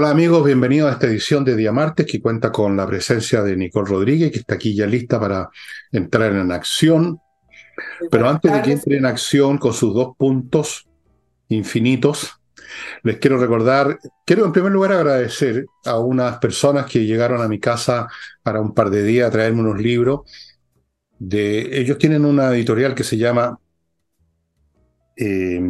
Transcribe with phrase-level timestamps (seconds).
[0.00, 3.56] Hola amigos, bienvenidos a esta edición de Día Martes que cuenta con la presencia de
[3.56, 5.50] Nicole Rodríguez, que está aquí ya lista para
[5.90, 7.20] entrar en acción.
[8.08, 10.86] Pero antes de que entre en acción con sus dos puntos
[11.48, 12.40] infinitos,
[13.02, 17.58] les quiero recordar, quiero en primer lugar agradecer a unas personas que llegaron a mi
[17.58, 18.06] casa
[18.44, 20.20] para un par de días a traerme unos libros.
[21.18, 23.58] De, ellos tienen una editorial que se llama
[25.16, 25.60] eh,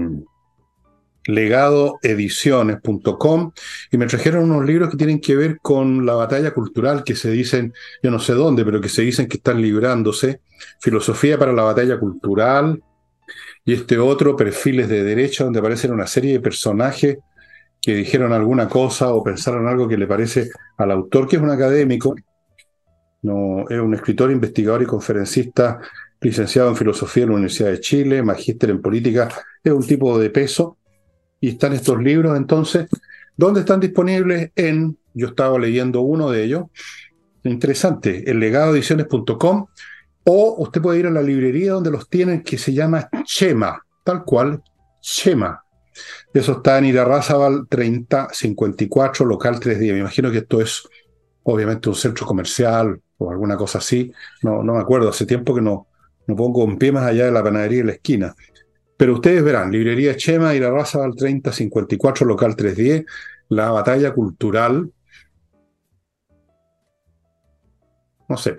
[1.29, 3.53] legadoediciones.com
[3.93, 7.31] y me trajeron unos libros que tienen que ver con la batalla cultural que se
[7.31, 10.41] dicen, yo no sé dónde, pero que se dicen que están librándose,
[10.81, 12.83] Filosofía para la batalla cultural
[13.65, 17.19] y este otro, Perfiles de Derecho, donde aparecen una serie de personajes
[17.81, 21.51] que dijeron alguna cosa o pensaron algo que le parece al autor, que es un
[21.51, 22.15] académico,
[23.21, 25.79] no, es un escritor, investigador y conferencista
[26.23, 29.29] licenciado en filosofía en la Universidad de Chile, magíster en política,
[29.63, 30.78] es un tipo de peso
[31.41, 32.89] y están estos libros entonces,
[33.37, 34.51] ¿dónde están disponibles?
[34.57, 36.65] En, yo estaba leyendo uno de ellos,
[37.45, 39.67] interesante, el legadoediciones.com,
[40.25, 44.25] o usted puede ir a la librería donde los tienen, que se llama Chema, tal
[44.25, 44.63] cual,
[45.01, 45.63] Chema.
[46.33, 49.95] Eso está en Irarrázaval 3054, local 3 días.
[49.95, 50.83] Me imagino que esto es
[51.43, 54.13] obviamente un centro comercial o alguna cosa así.
[54.43, 55.87] No, no me acuerdo, hace tiempo que no,
[56.27, 58.35] no pongo un pie más allá de la panadería de la esquina.
[58.99, 63.07] Pero ustedes verán, Librería Chema y la Raza al 3054, local 310,
[63.51, 64.91] la batalla cultural.
[68.29, 68.57] No sé,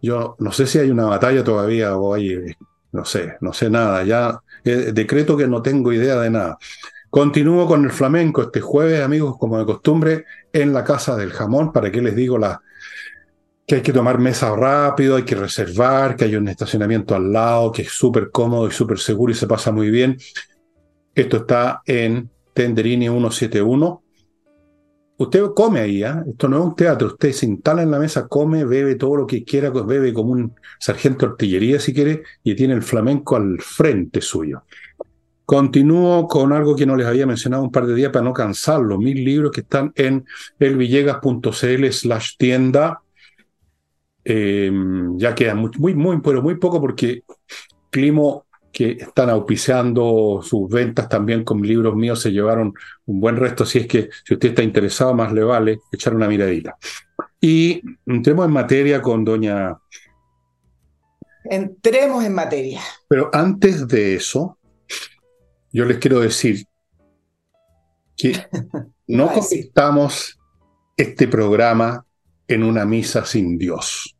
[0.00, 2.54] yo no sé si hay una batalla todavía o hay,
[2.92, 4.04] no sé, no sé nada.
[4.04, 6.58] Ya eh, decreto que no tengo idea de nada.
[7.10, 11.72] Continúo con el flamenco este jueves, amigos, como de costumbre, en la Casa del Jamón.
[11.72, 12.62] ¿Para qué les digo la,
[13.66, 17.72] que hay que tomar mesa rápido, hay que reservar, que hay un estacionamiento al lado,
[17.72, 20.16] que es súper cómodo y súper seguro y se pasa muy bien.
[21.14, 24.02] Esto está en Tenderini 171.
[25.18, 26.14] Usted come ahí, ¿eh?
[26.30, 29.26] esto no es un teatro, usted se instala en la mesa, come, bebe todo lo
[29.26, 33.60] que quiera, bebe como un sargento de artillería si quiere, y tiene el flamenco al
[33.60, 34.64] frente suyo.
[35.44, 38.98] Continúo con algo que no les había mencionado un par de días para no cansarlo,
[38.98, 40.24] mis libros que están en
[40.58, 43.01] elvillegas.cl slash tienda
[44.24, 47.24] Em, ya queda muy, muy, muy, pero muy poco porque
[47.90, 52.72] Climo, que están auspiciando sus ventas también con libros míos, se llevaron
[53.06, 53.64] un buen resto.
[53.64, 56.76] Así es que si usted está interesado, más le vale echar una miradita.
[57.40, 59.76] Y entremos en materia con doña.
[61.44, 62.80] Entremos en materia.
[63.08, 64.58] Pero antes de eso,
[65.72, 66.64] yo les quiero decir
[68.16, 68.32] que
[69.08, 70.38] no convirtamos
[70.96, 72.06] este programa
[72.54, 74.16] en una misa sin Dios.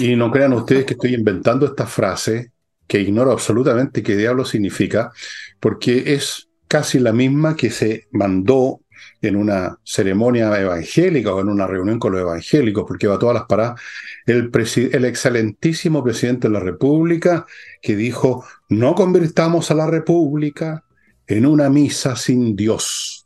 [0.00, 2.52] Y no crean ustedes que estoy inventando esta frase,
[2.86, 5.12] que ignoro absolutamente qué diablo significa,
[5.60, 8.80] porque es casi la misma que se mandó
[9.20, 13.34] en una ceremonia evangélica o en una reunión con los evangélicos, porque va a todas
[13.34, 13.80] las paradas,
[14.26, 14.50] el,
[14.92, 17.46] el excelentísimo presidente de la República
[17.80, 20.84] que dijo, no convirtamos a la República
[21.26, 23.21] en una misa sin Dios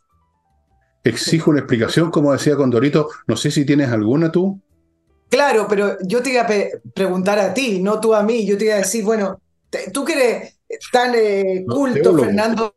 [1.08, 3.08] exijo una explicación, como decía Condorito.
[3.26, 4.60] No sé si tienes alguna tú.
[5.28, 6.48] Claro, pero yo te iba a
[6.94, 8.46] preguntar a ti, no tú a mí.
[8.46, 9.40] Yo te iba a decir, bueno,
[9.92, 10.58] tú que eres
[10.92, 12.74] tan eh, culto, Fernando,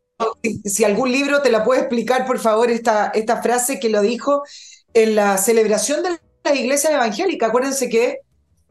[0.64, 4.42] si, algún libro te la puede explicar, por favor, esta, esta frase que lo dijo
[4.94, 7.46] en la celebración de la iglesia evangélica.
[7.46, 8.18] Acuérdense que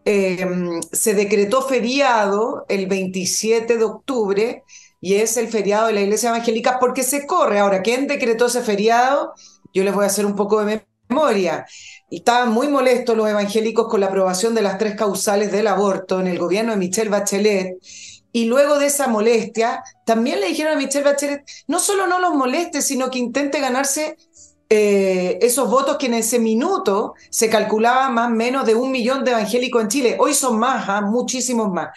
[0.06, 4.64] em, se decretó feriado el 27 de octubre
[5.02, 7.60] y es el feriado de la iglesia evangélica porque se corre.
[7.60, 9.34] Ahora, ¿quién decretó ese feriado?
[9.74, 11.66] Yo les voy a hacer un poco de memoria.
[12.10, 16.28] Estaban muy molestos los evangélicos con la aprobación de las tres causales del aborto en
[16.28, 17.78] el gobierno de Michelle Bachelet.
[18.32, 22.36] Y luego de esa molestia, también le dijeron a Michelle Bachelet, no solo no los
[22.36, 24.18] moleste, sino que intente ganarse
[24.72, 29.24] eh, esos votos que en ese minuto se calculaba más o menos de un millón
[29.24, 30.18] de evangélicos en Chile.
[30.20, 31.02] Hoy son más, ¿ah?
[31.02, 31.90] muchísimos más.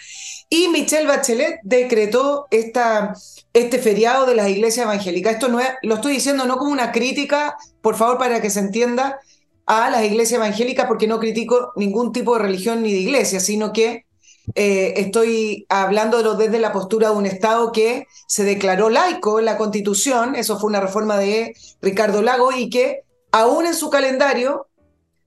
[0.48, 3.14] Y Michelle Bachelet decretó esta,
[3.52, 5.34] este feriado de las iglesias evangélicas.
[5.34, 8.60] Esto no es, lo estoy diciendo no como una crítica, por favor, para que se
[8.60, 9.20] entienda,
[9.66, 13.72] a las iglesias evangélicas, porque no critico ningún tipo de religión ni de iglesia, sino
[13.72, 14.06] que
[14.54, 19.56] eh, estoy hablando desde la postura de un Estado que se declaró laico en la
[19.56, 24.68] Constitución, eso fue una reforma de Ricardo Lago, y que aún en su calendario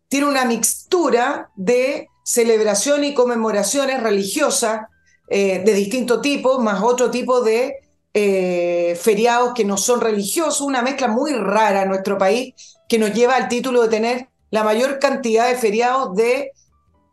[0.08, 4.88] tiene una mixtura de celebración y conmemoraciones religiosas
[5.30, 7.76] eh, de distinto tipo, más otro tipo de
[8.14, 12.54] eh, feriados que no son religiosos, una mezcla muy rara en nuestro país
[12.88, 16.52] que nos lleva al título de tener la mayor cantidad de feriados de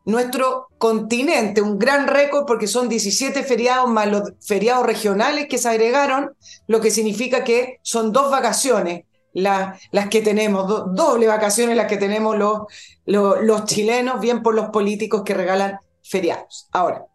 [0.04, 5.68] nuestro continente, un gran récord porque son 17 feriados más los feriados regionales que se
[5.68, 6.32] agregaron,
[6.66, 12.36] lo que significa que son dos vacaciones, las que tenemos, doble vacaciones las que tenemos
[12.36, 12.62] los,
[13.06, 16.68] los, chilenos, bien por los políticos que regalan feriados.
[16.72, 17.06] Ahora,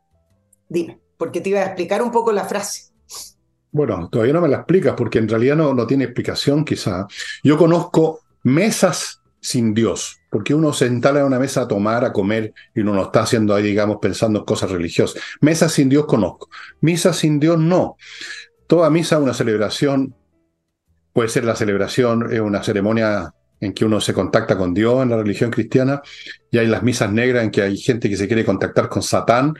[0.69, 2.93] dime, porque te iba a explicar un poco la frase.
[3.71, 7.05] Bueno, todavía no me la explicas porque en realidad no, no tiene explicación quizá.
[7.43, 12.11] Yo conozco mesas sin Dios, porque uno se instala en una mesa a tomar, a
[12.11, 15.21] comer, y uno no está haciendo ahí, digamos, pensando en cosas religiosas.
[15.39, 16.49] Mesas sin Dios conozco,
[16.81, 17.95] misas sin Dios no.
[18.67, 20.13] Toda misa es una celebración,
[21.13, 25.11] puede ser la celebración, es una ceremonia en que uno se contacta con Dios en
[25.11, 26.01] la religión cristiana,
[26.51, 29.53] y hay las misas negras en que hay gente que se quiere contactar con Satán,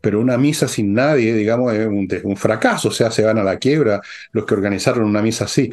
[0.00, 3.42] pero una misa sin nadie, digamos, es un, un fracaso, o sea, se van a
[3.42, 4.00] la quiebra
[4.30, 5.68] los que organizaron una misa así.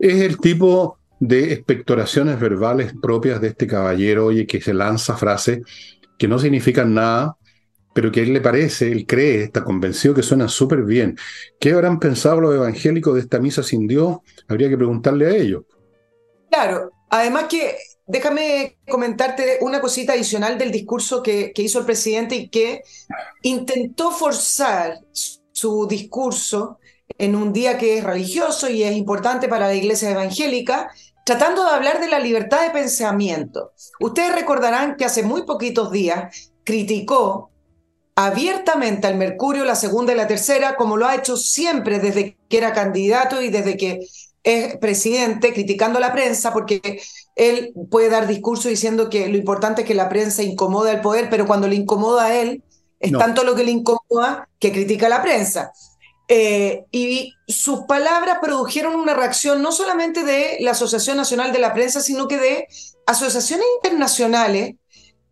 [0.00, 5.60] Es el tipo de expectoraciones verbales propias de este caballero, oye, que se lanza frases
[6.18, 7.38] que no significan nada,
[7.94, 11.16] pero que a él le parece, él cree, está convencido que suenan súper bien.
[11.58, 14.18] ¿Qué habrán pensado los evangélicos de esta misa sin Dios?
[14.48, 15.64] Habría que preguntarle a ellos.
[16.50, 17.76] Claro, además que
[18.06, 22.82] déjame comentarte una cosita adicional del discurso que, que hizo el presidente y que
[23.42, 24.98] intentó forzar
[25.52, 26.78] su discurso
[27.18, 30.90] en un día que es religioso y es importante para la iglesia evangélica,
[31.24, 33.72] tratando de hablar de la libertad de pensamiento.
[34.00, 37.50] Ustedes recordarán que hace muy poquitos días criticó
[38.14, 42.58] abiertamente al Mercurio, la segunda y la tercera, como lo ha hecho siempre desde que
[42.58, 44.00] era candidato y desde que
[44.44, 47.00] es presidente, criticando a la prensa, porque
[47.34, 51.28] él puede dar discurso diciendo que lo importante es que la prensa incomoda al poder,
[51.30, 52.62] pero cuando le incomoda a él,
[53.00, 55.72] es tanto lo que le incomoda que critica a la prensa.
[56.26, 61.74] Eh, y sus palabras produjeron una reacción no solamente de la Asociación Nacional de la
[61.74, 62.66] Prensa, sino que de
[63.06, 64.76] asociaciones internacionales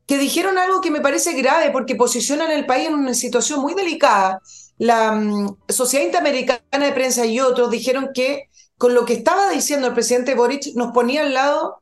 [0.06, 3.74] que dijeron algo que me parece grave porque posicionan el país en una situación muy
[3.74, 4.40] delicada.
[4.76, 9.86] La mm, Sociedad Interamericana de Prensa y otros dijeron que con lo que estaba diciendo
[9.86, 11.78] el presidente Boric nos ponía al lado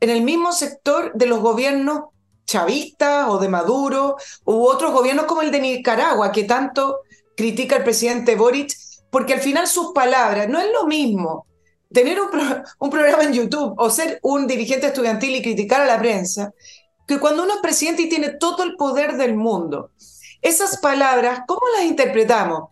[0.00, 2.04] en el mismo sector de los gobiernos
[2.46, 7.00] chavistas o de Maduro u otros gobiernos como el de Nicaragua, que tanto
[7.36, 8.72] critica al presidente Boric,
[9.10, 11.46] porque al final sus palabras no es lo mismo
[11.92, 16.52] tener un, programa en YouTube o ser un dirigente estudiantil y criticar a la prensa,
[17.06, 19.90] que cuando uno es presidente y tiene todo el poder del mundo.
[20.42, 22.70] Esas palabras, ¿cómo las interpretamos?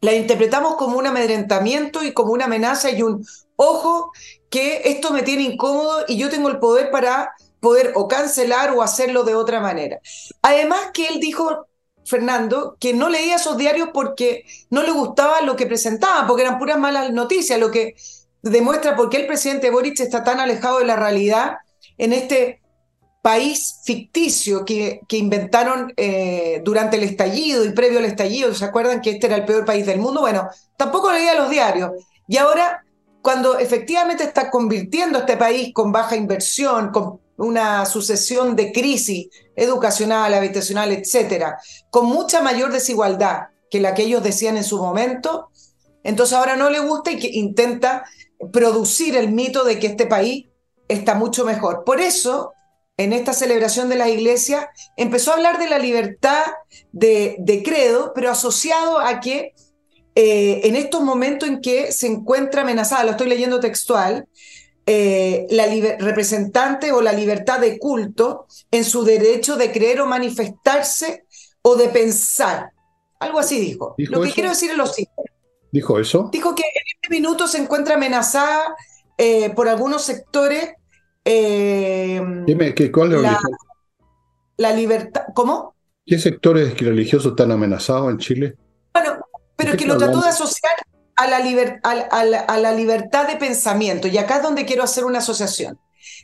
[0.00, 3.24] Las interpretamos como un amedrentamiento y como una amenaza y un
[3.56, 4.12] ojo
[4.50, 8.82] que esto me tiene incómodo y yo tengo el poder para poder o cancelar o
[8.82, 10.00] hacerlo de otra manera.
[10.42, 11.66] Además que él dijo
[12.06, 16.58] Fernando, que no leía esos diarios porque no le gustaba lo que presentaban, porque eran
[16.58, 17.96] puras malas noticias, lo que
[18.42, 21.56] demuestra por qué el presidente Boric está tan alejado de la realidad
[21.98, 22.60] en este
[23.22, 28.54] país ficticio que, que inventaron eh, durante el estallido y previo al estallido.
[28.54, 30.20] ¿Se acuerdan que este era el peor país del mundo?
[30.20, 31.90] Bueno, tampoco leía los diarios.
[32.28, 32.84] Y ahora,
[33.22, 40.34] cuando efectivamente está convirtiendo este país con baja inversión, con una sucesión de crisis educacional,
[40.34, 41.58] habitacional, etcétera,
[41.90, 45.50] con mucha mayor desigualdad que la que ellos decían en su momento,
[46.02, 48.04] entonces ahora no le gusta y que intenta
[48.52, 50.46] producir el mito de que este país
[50.88, 51.84] está mucho mejor.
[51.84, 52.52] Por eso,
[52.96, 56.42] en esta celebración de la iglesia, empezó a hablar de la libertad
[56.92, 59.54] de, credo, pero asociado a que
[60.14, 64.28] eh, en estos momentos en que se encuentra amenazada, lo estoy leyendo textual,
[64.88, 65.66] eh, la
[65.98, 71.24] representante o la libertad de culto en su derecho de creer o manifestarse
[71.62, 72.70] o de pensar.
[73.18, 73.96] Algo así dijo.
[73.98, 75.32] lo que quiero decir es lo siguiente.
[75.72, 76.30] ¿Dijo eso?
[76.32, 78.76] Dijo que en este minuto se encuentra amenazada
[79.18, 80.74] eh, por algunos sectores.
[81.24, 83.40] Eh, Dime, ¿qué, ¿cuál es la,
[84.56, 85.22] la libertad?
[85.34, 85.74] ¿Cómo?
[86.06, 88.56] ¿Qué sectores religiosos están amenazados en Chile?
[88.94, 89.18] Bueno,
[89.56, 90.72] pero que lo trató de asociar
[91.16, 91.38] a la,
[91.82, 94.06] a, la, libertad de pensamiento.
[94.06, 95.78] Y acá es donde quiero hacer una asociación.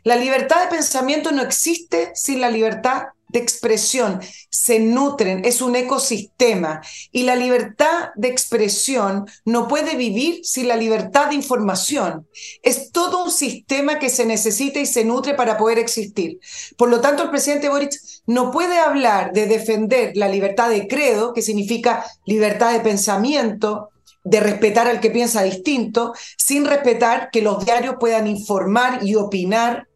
[0.04, 4.20] La libertad de pensamiento no existe sin la libertad de expresión.
[4.50, 6.82] Se nutren, es un ecosistema.
[7.10, 12.28] Y la libertad de expresión no puede vivir sin la libertad de información.
[12.62, 16.38] Es todo un sistema que se necesita y se nutre para poder existir.
[16.76, 17.94] Por lo tanto, el presidente Boric
[18.26, 23.91] no puede hablar de defender la libertad de credo, que significa libertad de pensamiento,
[24.24, 29.88] de respetar al que piensa distinto, sin respetar que los diarios puedan informar y opinar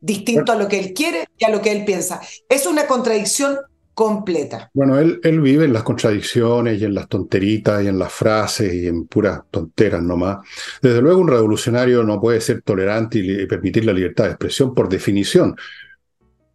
[0.00, 2.20] distinto a lo que él quiere y a lo que él piensa.
[2.48, 3.56] Es una contradicción
[3.94, 4.70] completa.
[4.74, 8.74] Bueno, él, él vive en las contradicciones y en las tonteritas y en las frases
[8.74, 10.46] y en puras tonteras nomás.
[10.82, 14.88] Desde luego un revolucionario no puede ser tolerante y permitir la libertad de expresión por
[14.88, 15.56] definición.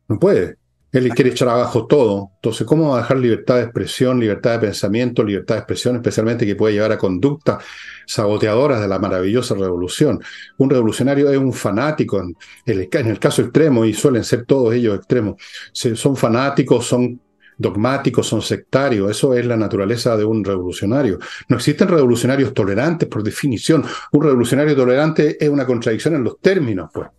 [0.07, 0.58] No puede.
[0.91, 2.31] Él quiere echar abajo todo.
[2.35, 6.45] Entonces, ¿cómo va a dejar libertad de expresión, libertad de pensamiento, libertad de expresión, especialmente
[6.45, 7.63] que puede llevar a conductas
[8.07, 10.19] saboteadoras de la maravillosa revolución?
[10.57, 15.35] Un revolucionario es un fanático, en el, caso extremo, y suelen ser todos ellos extremos.
[15.71, 17.21] Son fanáticos, son
[17.55, 19.11] dogmáticos, son sectarios.
[19.11, 21.19] Eso es la naturaleza de un revolucionario.
[21.49, 23.85] No existen revolucionarios tolerantes por definición.
[24.11, 27.09] Un revolucionario tolerante es una contradicción en los términos, pues.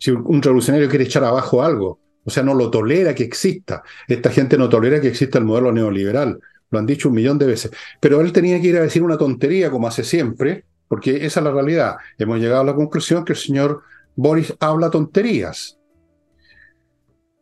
[0.00, 1.98] Si un revolucionario quiere echar abajo algo,
[2.28, 3.82] o sea, no lo tolera que exista.
[4.06, 6.38] Esta gente no tolera que exista el modelo neoliberal.
[6.68, 7.70] Lo han dicho un millón de veces.
[8.00, 11.44] Pero él tenía que ir a decir una tontería, como hace siempre, porque esa es
[11.44, 11.96] la realidad.
[12.18, 13.82] Hemos llegado a la conclusión que el señor
[14.14, 15.78] Boris habla tonterías.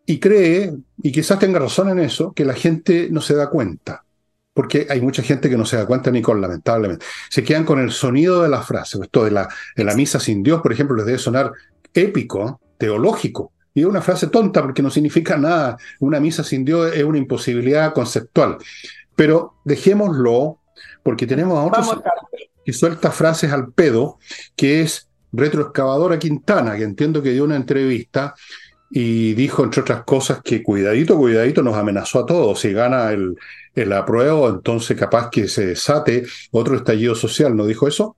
[0.07, 4.05] Y cree, y quizás tenga razón en eso, que la gente no se da cuenta.
[4.55, 7.05] Porque hay mucha gente que no se da cuenta ni con, lamentablemente.
[7.29, 9.01] Se quedan con el sonido de la frase.
[9.03, 11.51] Esto de la, de la misa sin Dios, por ejemplo, les debe sonar
[11.93, 13.53] épico, teológico.
[13.77, 15.77] Y es una frase tonta porque no significa nada.
[16.01, 18.57] Una misa sin Dios es una imposibilidad conceptual.
[19.15, 20.61] Pero dejémoslo
[21.03, 22.01] porque tenemos a otros
[22.65, 24.19] que suelta frases al pedo,
[24.57, 28.35] que es retroexcavadora Quintana, que entiendo que dio una entrevista
[28.91, 32.59] y dijo, entre otras cosas, que cuidadito, cuidadito, nos amenazó a todos.
[32.59, 33.37] Si gana el,
[33.75, 37.55] el apruebo, entonces capaz que se desate otro estallido social.
[37.55, 38.17] ¿No dijo eso?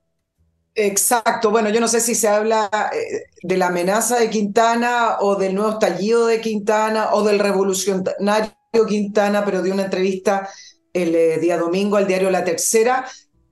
[0.75, 5.35] Exacto, bueno, yo no sé si se habla eh, de la amenaza de Quintana o
[5.35, 8.53] del nuevo estallido de Quintana o del revolucionario
[8.87, 10.47] Quintana, pero de una entrevista
[10.93, 13.05] el eh, día domingo al diario La Tercera,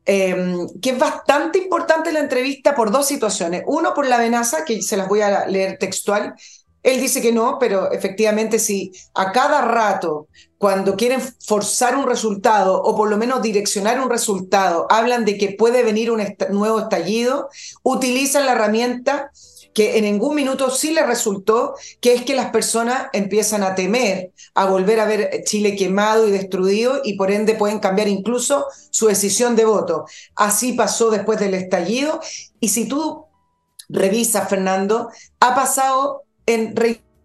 [0.05, 3.63] em, que es bastante importante la entrevista por dos situaciones.
[3.67, 6.33] Uno, por la amenaza, que se las voy a leer textual,
[6.81, 12.81] él dice que no, pero efectivamente si a cada rato, cuando quieren forzar un resultado
[12.81, 16.21] o por lo menos direccionar un resultado, hablan de que puede venir un
[16.51, 17.49] nuevo estallido,
[17.83, 19.31] utilizan la herramienta
[19.77, 24.31] que en ningún minuto sí le resultó, que es que las personas empiezan a temer,
[24.55, 29.05] a volver a ver Chile quemado y destruido y por ende pueden cambiar incluso su
[29.05, 30.05] decisión de voto.
[30.35, 32.19] Así pasó después del estallido
[32.59, 33.25] y si tú
[33.87, 36.73] revisas, Fernando, ha pasado en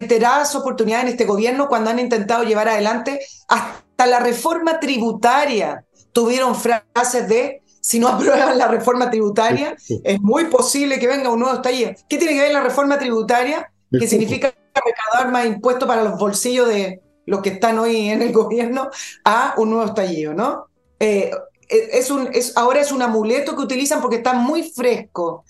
[0.02, 5.84] reiteradas oportunidades en este gobierno cuando han intentado llevar adelante hasta la reforma tributaria.
[6.12, 11.38] Tuvieron frases de, si no aprueban la reforma tributaria, es muy posible que venga un
[11.38, 11.92] nuevo estallido.
[12.08, 13.72] ¿Qué tiene que ver la reforma tributaria?
[13.90, 18.32] Que significa recaudar más impuestos para los bolsillos de los que están hoy en el
[18.40, 18.90] gobierno
[19.24, 20.66] a un nuevo estallido, ¿no?
[20.98, 21.30] Eh,
[21.68, 25.44] es un, es, ahora es un amuleto que utilizan porque está muy fresco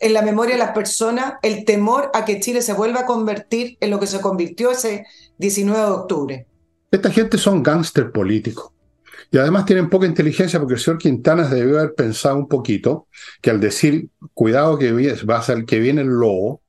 [0.00, 3.76] en la memoria de las personas el temor a que Chile se vuelva a convertir
[3.80, 5.06] en lo que se convirtió ese
[5.38, 6.46] 19 de octubre.
[6.90, 8.72] Esta gente son gángster políticos.
[9.30, 13.08] Y además tienen poca inteligencia porque el señor Quintanas debió haber pensado un poquito
[13.42, 14.92] que al decir, cuidado que
[15.28, 16.62] va a ser que viene el lobo,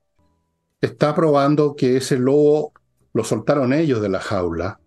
[0.82, 2.74] está probando que ese lobo
[3.14, 4.80] lo soltaron ellos de la jaula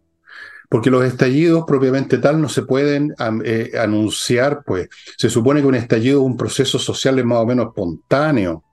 [0.73, 3.15] porque los estallidos propiamente tal no se pueden
[3.45, 4.89] eh, anunciar, pues
[5.19, 8.65] se supone que un estallido es un proceso social más o menos espontáneo,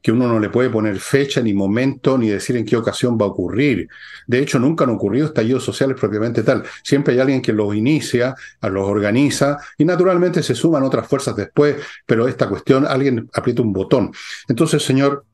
[0.00, 3.24] que uno no le puede poner fecha ni momento ni decir en qué ocasión va
[3.24, 3.88] a ocurrir.
[4.28, 6.62] De hecho, nunca han ocurrido estallidos sociales propiamente tal.
[6.84, 11.78] Siempre hay alguien que los inicia, los organiza y naturalmente se suman otras fuerzas después,
[12.06, 14.12] pero esta cuestión, alguien aprieta un botón.
[14.48, 15.24] Entonces, señor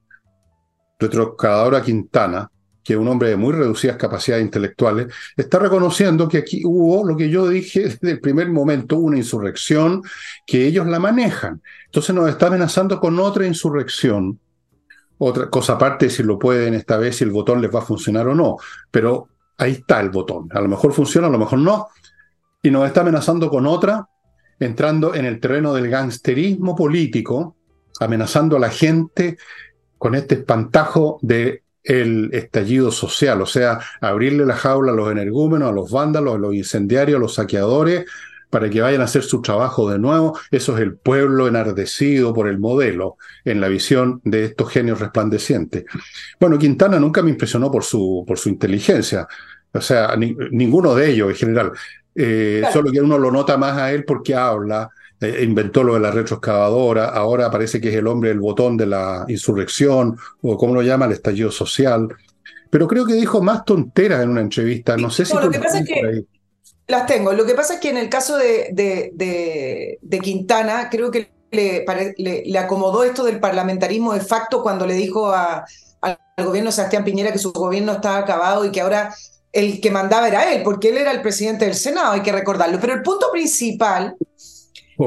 [0.98, 2.50] retrocadora Quintana,
[2.86, 7.28] que un hombre de muy reducidas capacidades intelectuales, está reconociendo que aquí hubo lo que
[7.28, 10.02] yo dije desde el primer momento, una insurrección
[10.46, 11.60] que ellos la manejan.
[11.86, 14.38] Entonces nos está amenazando con otra insurrección.
[15.18, 18.28] Otra cosa aparte si lo pueden esta vez, si el botón les va a funcionar
[18.28, 18.56] o no.
[18.88, 20.48] Pero ahí está el botón.
[20.52, 21.88] A lo mejor funciona, a lo mejor no.
[22.62, 24.08] Y nos está amenazando con otra,
[24.60, 27.56] entrando en el terreno del gangsterismo político,
[27.98, 29.38] amenazando a la gente
[29.98, 35.70] con este espantajo de el estallido social, o sea, abrirle la jaula a los energúmenos,
[35.70, 38.04] a los vándalos, a los incendiarios, a los saqueadores,
[38.50, 40.38] para que vayan a hacer su trabajo de nuevo.
[40.50, 45.84] Eso es el pueblo enardecido por el modelo, en la visión de estos genios resplandecientes.
[46.40, 49.26] Bueno, Quintana nunca me impresionó por su, por su inteligencia,
[49.72, 51.72] o sea, ninguno de ellos en general.
[52.14, 56.00] Eh, solo que uno lo nota más a él porque habla, eh, inventó lo de
[56.00, 60.74] la retroexcavadora, ahora parece que es el hombre del botón de la insurrección, o como
[60.74, 62.08] lo llama, el estallido social.
[62.68, 64.96] Pero creo que dijo más tonteras en una entrevista.
[64.96, 65.34] No sé si.
[65.34, 66.24] lo que pasa es que
[66.88, 67.32] las tengo.
[67.32, 71.84] Lo que pasa es que en el caso de, de, Quintana, creo que le,
[72.18, 75.64] le, acomodó esto del parlamentarismo de facto cuando le dijo a,
[76.02, 79.14] al gobierno de Sebastián Piñera que su gobierno estaba acabado y que ahora
[79.52, 82.78] el que mandaba era él, porque él era el presidente del Senado, hay que recordarlo.
[82.78, 84.14] Pero el punto principal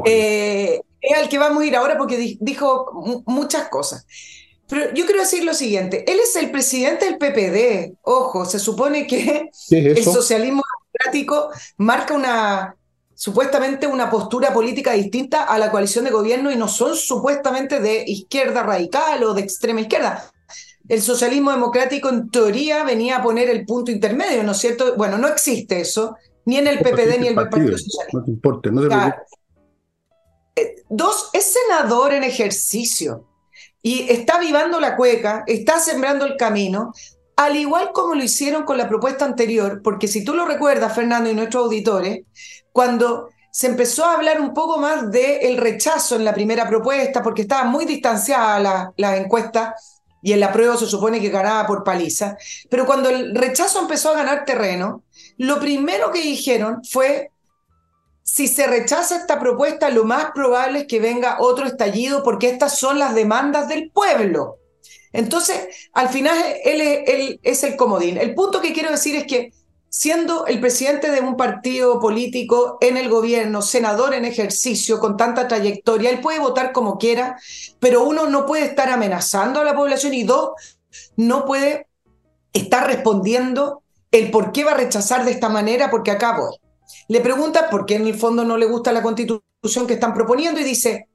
[0.05, 4.05] eh, es al que vamos a ir ahora porque dijo muchas cosas.
[4.67, 9.07] Pero yo quiero decir lo siguiente, él es el presidente del PPD, ojo, se supone
[9.07, 10.61] que el socialismo
[10.93, 12.75] democrático marca una,
[13.15, 18.03] supuestamente una postura política distinta a la coalición de gobierno y no son supuestamente de
[18.05, 20.31] izquierda radical o de extrema izquierda.
[20.87, 24.95] El socialismo democrático en teoría venía a poner el punto intermedio, ¿no es cierto?
[24.97, 26.15] Bueno, no existe eso,
[26.45, 28.07] ni en el PPD ni en el Partido Socialista.
[28.13, 29.13] No te importa, no te eh,
[30.89, 33.25] Dos, es senador en ejercicio
[33.81, 36.93] y está vivando la cueca, está sembrando el camino,
[37.35, 41.29] al igual como lo hicieron con la propuesta anterior, porque si tú lo recuerdas, Fernando
[41.29, 42.23] y nuestros auditores,
[42.73, 47.43] cuando se empezó a hablar un poco más del rechazo en la primera propuesta, porque
[47.43, 49.75] estaba muy distanciada la, la encuesta
[50.21, 52.37] y en la prueba se supone que ganaba por paliza,
[52.69, 55.03] pero cuando el rechazo empezó a ganar terreno,
[55.37, 57.31] lo primero que dijeron fue,
[58.31, 62.77] si se rechaza esta propuesta, lo más probable es que venga otro estallido porque estas
[62.77, 64.59] son las demandas del pueblo.
[65.11, 68.17] Entonces, al final, él, él es el comodín.
[68.17, 69.51] El punto que quiero decir es que
[69.89, 75.47] siendo el presidente de un partido político en el gobierno, senador en ejercicio, con tanta
[75.47, 77.35] trayectoria, él puede votar como quiera,
[77.79, 80.51] pero uno no puede estar amenazando a la población y dos,
[81.15, 81.87] no puede
[82.53, 83.81] estar respondiendo
[84.11, 86.68] el por qué va a rechazar de esta manera, porque acá voy.
[87.07, 90.59] Le pregunta por qué en el fondo no le gusta la constitución que están proponiendo
[90.59, 91.07] y dice,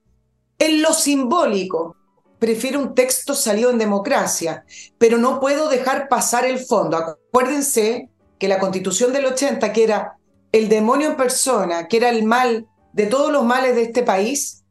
[0.58, 1.96] en lo simbólico,
[2.38, 4.64] prefiero un texto salido en democracia,
[4.98, 6.96] pero no puedo dejar pasar el fondo.
[6.96, 10.18] Acuérdense que la constitución del 80, que era
[10.52, 14.64] el demonio en persona, que era el mal de todos los males de este país,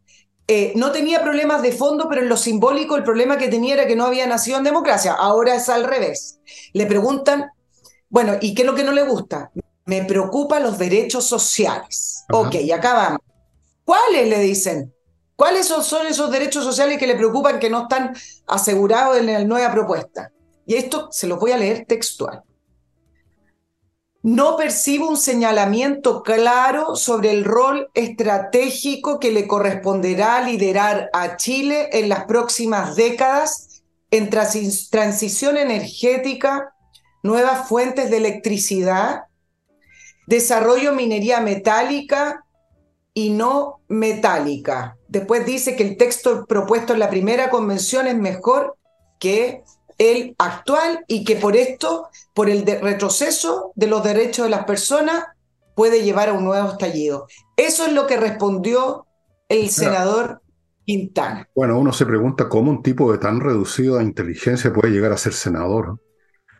[0.48, 3.88] eh, no tenía problemas de fondo, pero en lo simbólico el problema que tenía era
[3.88, 5.14] que no había nacido en democracia.
[5.14, 6.40] Ahora es al revés.
[6.74, 7.50] Le preguntan,
[8.10, 9.52] bueno, ¿y qué es lo que no le gusta?
[9.86, 12.24] Me preocupan los derechos sociales.
[12.32, 13.20] Ok, acá vamos.
[13.84, 14.94] ¿Cuáles le dicen?
[15.36, 18.16] ¿Cuáles son esos derechos sociales que le preocupan que no están
[18.48, 20.32] asegurados en la nueva propuesta?
[20.66, 22.44] Y esto se los voy a leer textual
[24.24, 31.89] no percibo un señalamiento claro sobre el rol estratégico que le corresponderá liderar a Chile
[31.91, 36.74] en las próximas décadas en transición energética,
[37.22, 39.24] nuevas fuentes de electricidad,
[40.28, 42.44] desarrollo minería metálica
[43.14, 44.98] y no metálica.
[45.08, 48.78] Después dice que el texto propuesto en la primera convención es mejor
[49.20, 49.64] que
[49.98, 55.26] el actual y que por esto, por el retroceso de los derechos de las personas,
[55.76, 57.28] puede llevar a un nuevo estallido.
[57.56, 59.06] Eso es lo que respondió
[59.50, 60.42] el senador
[60.86, 61.48] Quintana.
[61.56, 65.18] Bueno, uno se pregunta cómo un tipo de tan reducido a inteligencia puede llegar a
[65.18, 66.00] ser senador.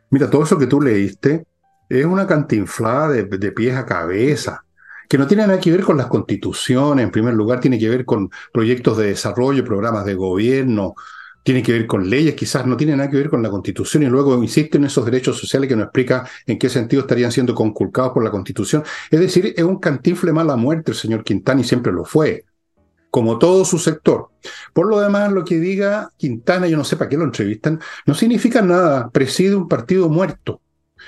[0.10, 1.46] Mira, todo eso que tú leíste
[1.90, 4.64] es una cantinflada de, de pies a cabeza
[5.10, 8.06] que no tiene nada que ver con las constituciones, en primer lugar, tiene que ver
[8.06, 10.96] con proyectos de desarrollo, programas de gobierno,
[11.44, 14.06] tiene que ver con leyes, quizás no tiene nada que ver con la Constitución, y
[14.08, 18.14] luego insiste en esos derechos sociales que no explica en qué sentido estarían siendo conculcados
[18.14, 18.84] por la Constitución.
[19.12, 22.46] Es decir, es un cantifle mala muerte el señor Quintana y siempre lo fue,
[23.12, 24.30] como todo su sector.
[24.74, 28.16] Por lo demás, lo que diga Quintana, yo no sé para qué lo entrevistan, no
[28.16, 30.62] significa nada, preside un partido muerto.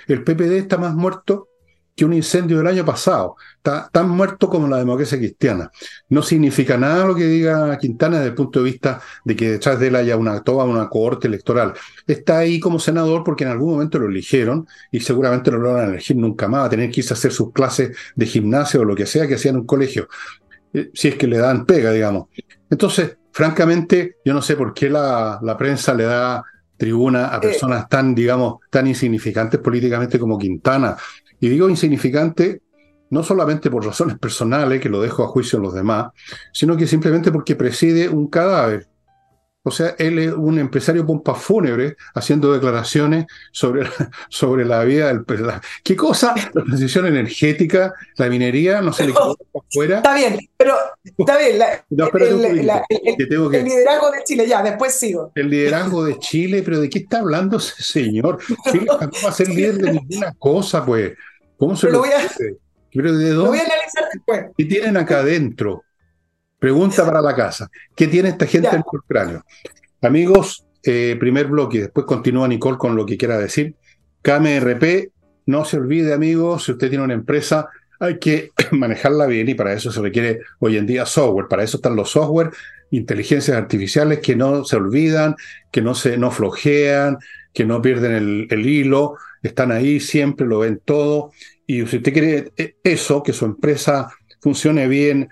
[0.07, 1.49] El PPD está más muerto
[1.95, 5.71] que un incendio del año pasado, está tan muerto como la democracia cristiana.
[6.09, 9.79] No significa nada lo que diga Quintana desde el punto de vista de que detrás
[9.79, 11.73] de él haya una, toda una cohorte electoral.
[12.05, 15.85] Está ahí como senador porque en algún momento lo eligieron y seguramente no lo van
[15.85, 18.85] a elegir nunca más, a tener que irse a hacer sus clases de gimnasio o
[18.85, 20.09] lo que sea que hacía en un colegio,
[20.73, 22.27] eh, si es que le dan pega, digamos.
[22.69, 26.43] Entonces, francamente, yo no sé por qué la prensa le da
[26.77, 30.95] tribuna a personas tan, digamos, tan insignificantes políticamente como Quintana.
[31.39, 32.61] Y digo insignificante
[33.09, 36.07] no solamente por razones personales, que lo dejo a juicio a los demás,
[36.51, 38.87] sino que simplemente porque preside un cadáver.
[39.67, 43.89] O sea, él es un empresario pompa fúnebre haciendo declaraciones sobre,
[44.29, 45.25] sobre la vida del...
[45.83, 46.35] ¿Qué cosa?
[46.53, 49.35] La transición energética, la minería, no se le quedó
[49.67, 49.97] afuera.
[49.97, 51.59] Está bien, pero está bien.
[51.89, 55.31] el, liderazgo de Chile, ya, después sigo.
[55.33, 58.37] El liderazgo de Chile, pero ¿de qué está hablando ese señor?
[58.71, 61.13] Chile no va a ser líder de ninguna cosa, pues.
[61.57, 62.29] ¿Cómo se lo, voy a,
[62.93, 63.33] ¿Pero de dónde?
[63.33, 64.45] Lo voy a analizar después.
[64.55, 65.84] ¿Qué tienen acá adentro?
[66.65, 67.69] Pregunta para la casa.
[67.95, 69.45] ¿Qué tiene esta gente en el cráneo?
[70.01, 73.75] Amigos, eh, primer bloque, después continúa Nicole con lo que quiera decir.
[74.23, 75.11] KMRP,
[75.45, 79.73] no se olvide, amigos, si usted tiene una empresa, hay que manejarla bien y para
[79.73, 81.47] eso se requiere hoy en día software.
[81.47, 82.49] Para eso están los software,
[82.89, 85.35] inteligencias artificiales que no se olvidan,
[85.69, 87.19] que no se no flojean,
[87.53, 91.31] que no pierden el, el hilo, están ahí siempre, lo ven todo.
[91.67, 94.09] Y si usted quiere eh, eso, que su empresa
[94.41, 95.29] funcione bien,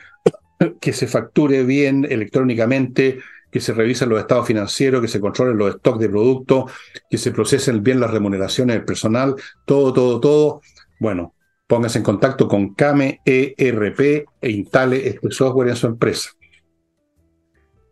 [0.80, 3.20] que se facture bien electrónicamente,
[3.52, 6.72] que se revisen los estados financieros, que se controlen los stocks de productos,
[7.10, 10.62] que se procesen bien las remuneraciones del personal, todo, todo, todo.
[11.00, 11.36] Bueno,
[11.68, 16.32] póngase en contacto con Kame ERP e instale este software en su empresa.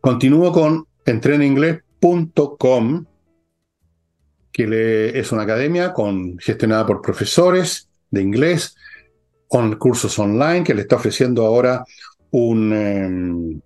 [0.01, 3.05] Continúo con entreninglés.com,
[4.51, 8.75] que es una academia con, gestionada por profesores de inglés,
[9.47, 11.83] con cursos online, que le está ofreciendo ahora
[12.31, 13.61] un, em,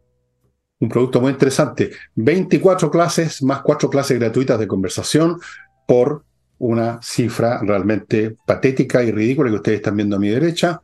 [0.79, 1.91] un producto muy interesante.
[2.15, 5.39] 24 clases más 4 clases gratuitas de conversación
[5.87, 6.23] por
[6.57, 10.81] una cifra realmente patética y ridícula que ustedes están viendo a mi derecha.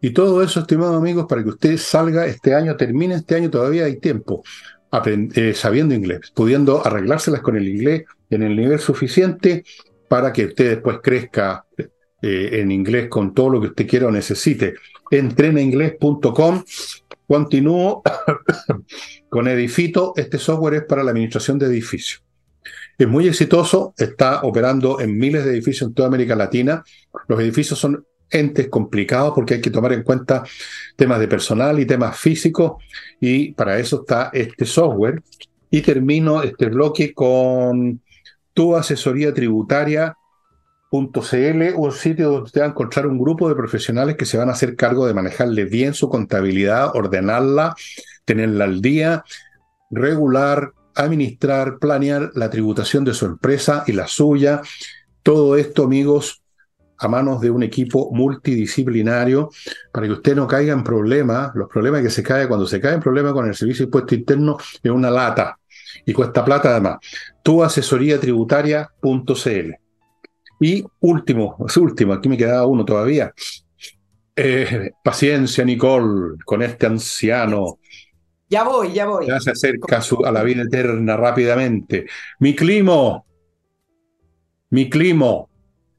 [0.00, 3.86] Y todo eso, estimados amigos, para que usted salga este año, termine este año, todavía
[3.86, 4.42] hay tiempo,
[5.04, 9.64] eh, sabiendo inglés, pudiendo arreglárselas con el inglés en el nivel suficiente
[10.08, 11.64] para que usted después crezca
[12.22, 14.74] eh, en inglés con todo lo que usted quiera o necesite.
[15.10, 16.62] Entrenainglés.com.
[17.26, 18.02] Continúo
[19.28, 20.12] con Edifito.
[20.16, 22.22] Este software es para la administración de edificios.
[22.98, 26.82] Es muy exitoso, está operando en miles de edificios en toda América Latina.
[27.28, 30.44] Los edificios son entes complicados porque hay que tomar en cuenta
[30.96, 32.82] temas de personal y temas físicos
[33.20, 35.22] y para eso está este software.
[35.70, 38.00] Y termino este bloque con
[38.54, 40.16] tu asesoría tributaria
[40.96, 44.52] un sitio donde usted va a encontrar un grupo de profesionales que se van a
[44.52, 47.74] hacer cargo de manejarle bien su contabilidad, ordenarla,
[48.24, 49.24] tenerla al día,
[49.90, 54.62] regular, administrar, planear la tributación de su empresa y la suya.
[55.22, 56.42] Todo esto, amigos,
[56.98, 59.50] a manos de un equipo multidisciplinario
[59.92, 61.52] para que usted no caiga en problemas.
[61.54, 64.14] Los problemas que se cae cuando se cae en problemas con el servicio de impuesto
[64.14, 65.58] interno es una lata
[66.04, 66.98] y cuesta plata además.
[67.42, 69.85] Tu asesoría tributaria.cl.
[70.60, 73.32] Y último, es último, aquí me quedaba uno todavía.
[74.34, 77.78] Eh, paciencia, Nicole, con este anciano
[78.48, 79.26] ya voy, ya voy.
[79.26, 82.06] Ya se acerca a la vida eterna rápidamente.
[82.38, 83.26] Mi climo.
[84.70, 85.50] Mi climo.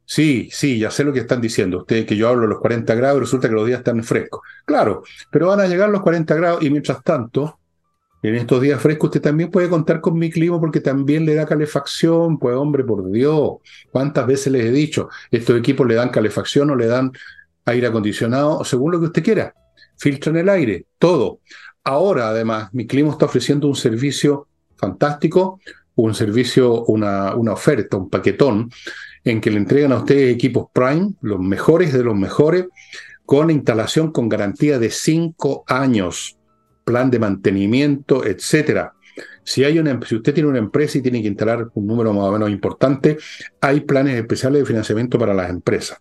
[0.05, 1.79] Sí, sí, ya sé lo que están diciendo.
[1.79, 4.39] Ustedes que yo hablo de los 40 grados y resulta que los días están frescos.
[4.65, 7.59] Claro, pero van a llegar los 40 grados y mientras tanto,
[8.23, 11.45] en estos días frescos usted también puede contar con mi clima porque también le da
[11.45, 12.39] calefacción.
[12.39, 13.57] Pues hombre, por Dios,
[13.91, 15.09] ¿cuántas veces les he dicho?
[15.31, 17.11] Estos equipos le dan calefacción o le dan
[17.65, 19.53] aire acondicionado, según lo que usted quiera.
[19.97, 21.39] Filtran el aire, todo.
[21.83, 25.59] Ahora, además, mi clima está ofreciendo un servicio fantástico,
[25.95, 28.69] un servicio, una, una oferta, un paquetón,
[29.23, 32.65] en que le entregan a ustedes equipos Prime, los mejores de los mejores,
[33.25, 36.37] con instalación con garantía de cinco años,
[36.87, 38.93] plan de mantenimiento, etcétera.
[39.43, 42.23] Si, hay una, si usted tiene una empresa y tiene que instalar un número más
[42.23, 43.17] o menos importante,
[43.59, 45.97] hay planes especiales de financiamiento para las empresas.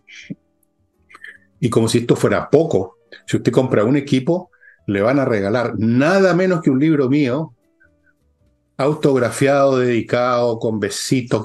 [1.58, 4.50] Y como si esto fuera poco, si usted compra un equipo,
[4.86, 7.52] le van a regalar nada menos que un libro mío,
[8.76, 11.42] autografiado, dedicado, con besitos,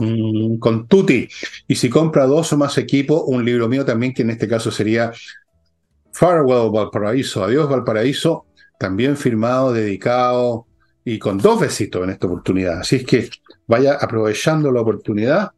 [0.60, 1.28] con tutti.
[1.68, 4.70] Y si compra dos o más equipos, un libro mío también, que en este caso
[4.70, 5.12] sería
[6.12, 8.46] Farewell Valparaíso, Adiós Valparaíso,
[8.82, 10.66] también firmado, dedicado
[11.06, 12.80] y con dos besitos en esta oportunidad.
[12.80, 13.30] Así es que
[13.68, 15.52] vaya aprovechando la oportunidad.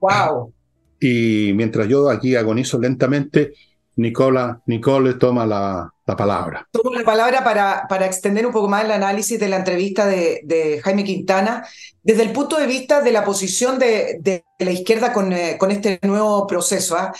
[0.00, 0.54] ¡Wow!
[0.98, 3.52] Y mientras yo aquí agonizo lentamente,
[3.96, 6.66] Nicola, Nicole toma la, palabra.
[6.70, 10.80] Tomo la palabra para, para, extender un poco más el análisis de la entrevista de,
[10.82, 11.66] Jaime Quintana,
[12.02, 16.00] desde el punto de vista de la posición de, la izquierda con, eh, con, este
[16.02, 16.96] nuevo proceso.
[16.96, 17.12] ¿ah?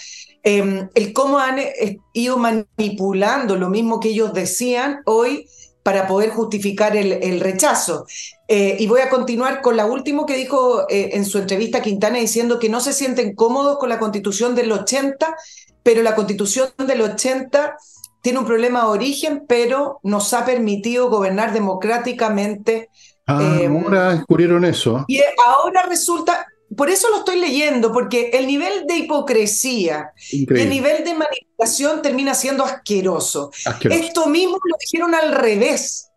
[0.42, 5.46] Em, el cómo han eh, ido manipulando lo mismo que ellos decían hoy
[5.82, 8.06] para poder justificar el, rechazo.
[8.46, 12.60] Eh, y voy a continuar con la última que dijo en su entrevista Quintana diciendo
[12.60, 15.36] que no se sienten cómodos con la constitución del 80
[15.82, 17.76] pero la constitución del 80
[18.20, 22.88] tiene un problema de origen, pero nos ha permitido gobernar democráticamente.
[23.26, 25.04] Ah, eh, ahora descubrieron eso.
[25.08, 31.04] Y ahora resulta, por eso lo estoy leyendo, porque el nivel de hipocresía el nivel
[31.04, 33.50] de manipulación termina siendo asqueroso.
[33.90, 36.08] Esto mismo lo dijeron al revés.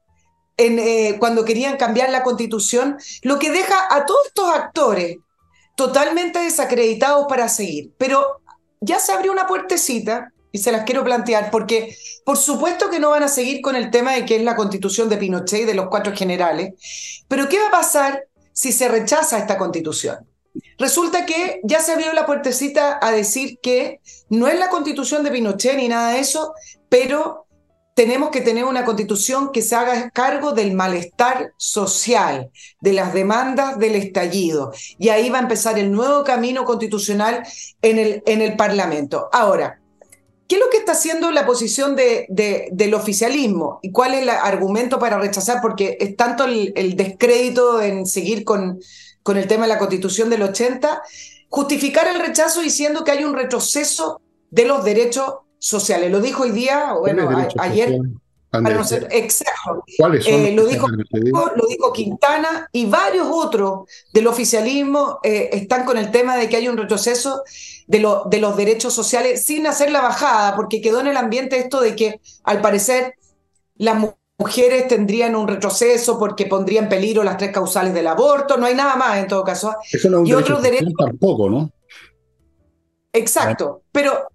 [0.57, 5.17] En, eh, cuando querían cambiar la constitución, lo que deja a todos estos actores
[5.75, 7.91] totalmente desacreditados para seguir.
[7.97, 8.41] Pero
[8.79, 13.09] ya se abrió una puertecita y se las quiero plantear porque por supuesto que no
[13.09, 15.73] van a seguir con el tema de que es la constitución de Pinochet y de
[15.73, 16.73] los cuatro generales,
[17.27, 20.25] pero ¿qué va a pasar si se rechaza esta constitución?
[20.77, 25.31] Resulta que ya se abrió la puertecita a decir que no es la constitución de
[25.31, 26.53] Pinochet ni nada de eso,
[26.89, 27.45] pero
[27.95, 33.79] tenemos que tener una constitución que se haga cargo del malestar social, de las demandas
[33.79, 34.73] del estallido.
[34.99, 37.43] Y ahí va a empezar el nuevo camino constitucional
[37.81, 39.29] en el, en el Parlamento.
[39.31, 39.79] Ahora,
[40.47, 42.27] ¿Qué es lo que está haciendo la posición de,
[42.71, 43.79] del oficialismo?
[43.81, 45.59] ¿Y cuál es el argumento para rechazar?
[45.59, 48.79] Porque es tanto el, descrédito en seguir con,
[49.25, 51.01] con el tema de la constitución del 80,
[51.49, 56.11] justificar el rechazo diciendo que hay un retroceso de los derechos sociales.
[56.11, 57.97] Lo dijo hoy día, bueno, ayer.
[59.09, 59.83] exacto.
[60.27, 66.11] Eh, lo, dijo, lo dijo Quintana y varios otros del oficialismo eh, están con el
[66.11, 67.41] tema de que hay un retroceso
[67.87, 71.57] de, lo, de los derechos sociales sin hacer la bajada, porque quedó en el ambiente
[71.57, 73.15] esto de que al parecer
[73.75, 74.24] las mujeres
[74.87, 78.95] tendrían un retroceso porque pondría en peligro las tres causales del aborto, no hay nada
[78.95, 79.75] más en todo caso.
[80.25, 81.71] y otros derechos tampoco, ¿no?
[83.13, 84.27] Exacto, pero,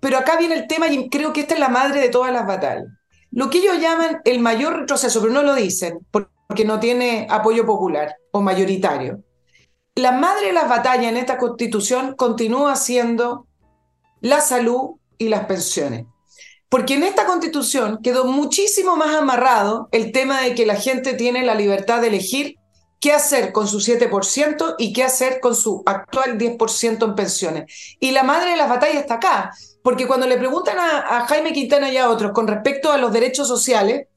[0.00, 2.46] pero acá viene el tema y creo que esta es la madre de todas las
[2.46, 2.86] batallas.
[3.30, 7.66] Lo que ellos llaman el mayor retroceso, pero no lo dicen porque no tiene apoyo
[7.66, 9.22] popular o mayoritario.
[9.94, 13.46] La madre de las batallas en esta constitución continúa siendo
[14.20, 16.06] la salud y las pensiones.
[16.68, 21.44] Porque en esta constitución quedó muchísimo más amarrado el tema de que la gente tiene
[21.44, 22.56] la libertad de elegir
[23.00, 27.96] qué hacer con su 7% y qué hacer con su actual 10% en pensiones.
[28.00, 29.52] Y la madre de las batallas está acá,
[29.82, 33.46] porque cuando le preguntan a, Jaime Quintana y a otros con respecto a los derechos
[33.46, 34.08] sociales,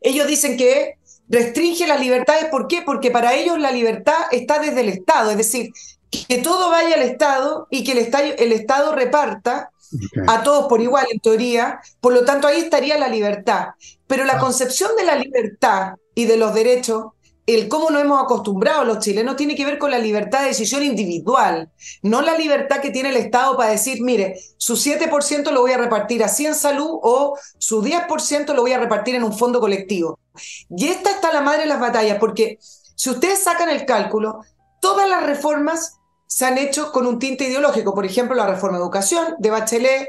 [0.00, 0.98] ellos dicen que
[1.28, 2.44] restringe las libertades.
[2.44, 2.82] ¿Por qué?
[2.82, 5.72] Porque para ellos la libertad está desde el Estado, es decir,
[6.28, 9.70] que todo vaya al Estado y que el Estado, el Estado reparta
[10.26, 11.80] a todos por igual, en teoría.
[12.00, 13.68] Por lo tanto, ahí estaría la libertad.
[14.06, 14.38] Pero la ah.
[14.38, 17.06] concepción de la libertad y de los derechos,
[17.46, 20.82] el cómo nos hemos acostumbrado los chilenos, tiene que ver con la libertad de decisión
[20.82, 21.70] individual,
[22.02, 25.78] no la libertad que tiene el Estado para decir, mire, su 7% lo voy a
[25.78, 30.18] repartir así en salud o su 10% lo voy a repartir en un fondo colectivo.
[30.70, 34.40] Y esta está la madre de las batallas, porque si ustedes sacan el cálculo,
[34.80, 37.94] todas las reformas se han hecho con un tinte ideológico.
[37.94, 40.08] Por ejemplo, la reforma de educación de Bachelet,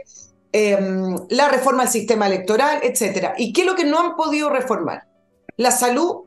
[0.51, 3.33] em, la reforma del sistema electoral, etc.
[3.37, 5.07] ¿Y qué es lo que no han podido reformar?
[5.57, 6.25] La salud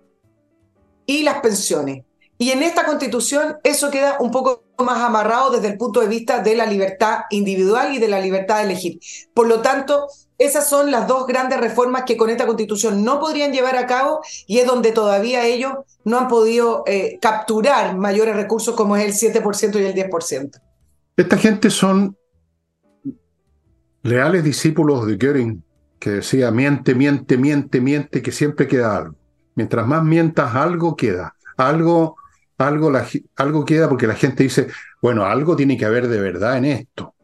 [1.07, 2.05] y las pensiones.
[2.39, 6.41] Y en esta constitución eso queda un poco más amarrado desde el punto de vista
[6.41, 8.99] de la libertad individual y de la libertad de elegir.
[9.35, 10.07] Por lo tanto,
[10.41, 14.23] esas son las dos grandes reformas que con esta constitución no podrían llevar a cabo
[14.47, 15.75] y es donde todavía ellos
[16.05, 20.59] no han podido eh, capturar mayores recursos como es el 7% y el 10%.
[21.15, 22.17] Esta gente son
[24.03, 25.63] leales discípulos de Göring,
[25.99, 29.17] que decía, miente, miente, miente, miente, que siempre queda algo.
[29.57, 31.37] Mientras más mientas, algo queda.
[31.59, 32.17] Algo,
[32.57, 32.91] algo,
[33.37, 34.69] algo queda porque la gente dice,
[35.03, 37.15] bueno, algo tiene que haber de verdad en esto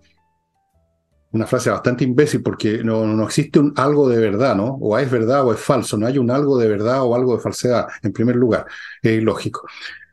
[1.36, 4.78] una frase bastante imbécil porque no, no existe un algo de verdad, ¿no?
[4.80, 7.42] O es verdad o es falso, no hay un algo de verdad o algo de
[7.42, 8.66] falsedad, en primer lugar,
[9.02, 9.66] es ilógico.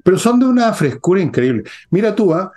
[0.03, 1.63] Pero son de una frescura increíble.
[1.89, 2.51] Mira tú, ¿ah?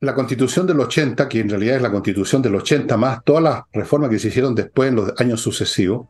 [0.00, 3.62] la constitución del 80, que en realidad es la constitución del 80 más todas las
[3.72, 6.08] reformas que se hicieron después en los años sucesivos,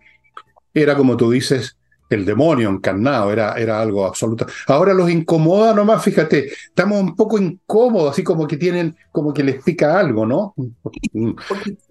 [0.74, 1.76] era como tú dices,
[2.08, 4.46] el demonio encarnado, era, era algo absoluto.
[4.66, 9.42] Ahora los incomoda nomás, fíjate, estamos un poco incómodos, así como que tienen, como que
[9.42, 10.54] les pica algo, ¿no?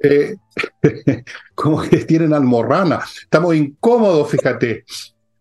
[0.01, 0.37] Eh,
[1.55, 4.85] como que tienen almorrana, estamos incómodos, fíjate.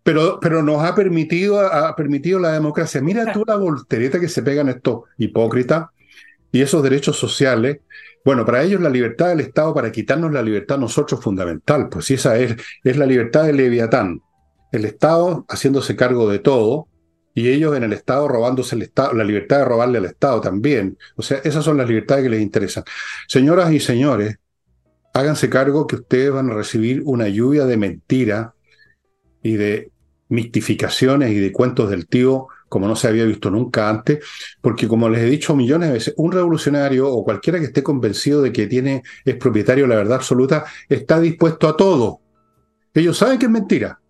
[0.03, 3.01] Pero, pero nos ha permitido, ha permitido la democracia.
[3.01, 5.87] Mira tú la voltereta que se pegan estos hipócritas
[6.51, 7.79] y esos derechos sociales.
[8.25, 12.37] Bueno, para ellos la libertad del Estado, para quitarnos la libertad nosotros fundamental, pues esa
[12.37, 14.21] es, es la libertad del Leviatán
[14.77, 16.89] el Estado haciéndose cargo de todo
[17.35, 20.99] y ellos en el Estado robándose el Estado, la libertad de robarle al Estado también.
[21.17, 22.85] O sea, esas son las libertades que les interesan.
[23.27, 24.37] Señoras y señores,
[25.13, 28.55] háganse cargo que ustedes van a recibir una lluvia de mentira
[29.43, 29.91] y de
[30.29, 34.25] mistificaciones y de cuentos del tío como no se había visto nunca antes,
[34.61, 38.43] porque como les he dicho millones de veces, un revolucionario o cualquiera que esté convencido
[38.43, 42.21] de que tiene, es propietario de la verdad absoluta, está dispuesto a todo.
[42.93, 44.01] Ellos saben que es mentira,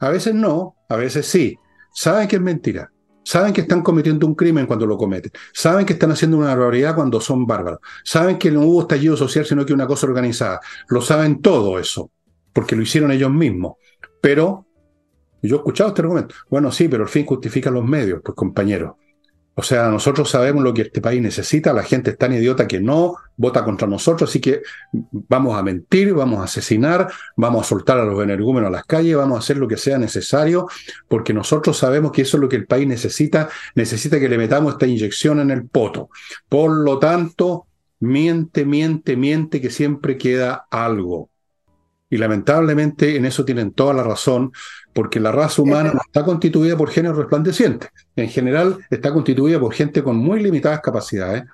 [0.00, 1.56] a veces no, a veces sí.
[1.92, 2.90] Saben que es mentira.
[3.24, 5.32] Saben que están cometiendo un crimen cuando lo cometen.
[5.52, 7.80] Saben que están haciendo una barbaridad cuando son bárbaros.
[8.02, 10.60] Saben que no hubo estallido social, sino que una cosa organizada.
[10.88, 12.10] Lo saben todo eso,
[12.52, 13.74] porque lo hicieron ellos mismos.
[14.22, 14.66] Pero,
[15.42, 16.34] yo he escuchado este argumento.
[16.48, 18.94] Bueno, sí, pero el fin justifica los medios, pues compañeros.
[19.58, 22.78] O sea, nosotros sabemos lo que este país necesita, la gente es tan idiota que
[22.78, 27.98] no vota contra nosotros, así que vamos a mentir, vamos a asesinar, vamos a soltar
[27.98, 30.68] a los energúmenos a las calles, vamos a hacer lo que sea necesario,
[31.08, 34.74] porque nosotros sabemos que eso es lo que el país necesita, necesita que le metamos
[34.74, 36.08] esta inyección en el poto.
[36.48, 37.66] Por lo tanto,
[37.98, 41.30] miente, miente, miente, que siempre queda algo.
[42.10, 44.52] Y lamentablemente en eso tienen toda la razón,
[44.98, 47.88] porque la raza humana no está constituida por géneros resplandecientes.
[48.16, 51.44] En general está constituida por gente con muy limitadas capacidades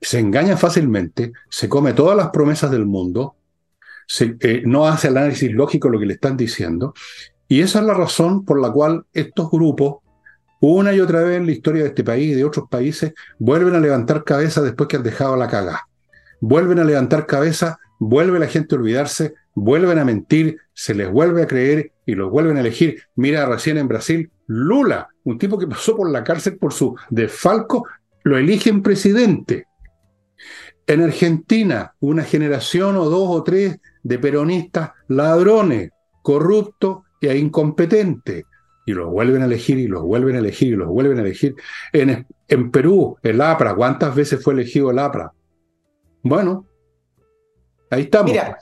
[0.00, 3.36] se engaña fácilmente, se come todas las promesas del mundo,
[4.18, 6.94] eh, no hace el análisis lógico de lo que le están diciendo,
[7.48, 9.96] y esa es la razón por la cual estos grupos,
[10.62, 13.74] una y otra vez en la historia de este país y de otros países, vuelven
[13.74, 15.86] a levantar cabeza después que han dejado la cagada.
[16.40, 21.42] Vuelven a levantar cabeza, vuelve la gente a olvidarse, vuelven a mentir, se les vuelve
[21.42, 23.02] a creer y los vuelven a elegir.
[23.14, 27.86] Mira recién en Brasil, Lula, un tipo que pasó por la cárcel por su desfalco,
[28.22, 29.66] lo eligen presidente.
[30.86, 35.90] En Argentina, una generación o dos o tres de peronistas ladrones,
[36.22, 38.44] corruptos e incompetentes.
[38.86, 41.56] Y los vuelven a elegir y los vuelven a elegir y los vuelven a elegir.
[41.92, 45.30] En, en Perú, el APRA, ¿cuántas veces fue elegido el APRA?
[46.22, 46.64] Bueno,
[47.90, 48.30] ahí estamos.
[48.30, 48.56] Mira,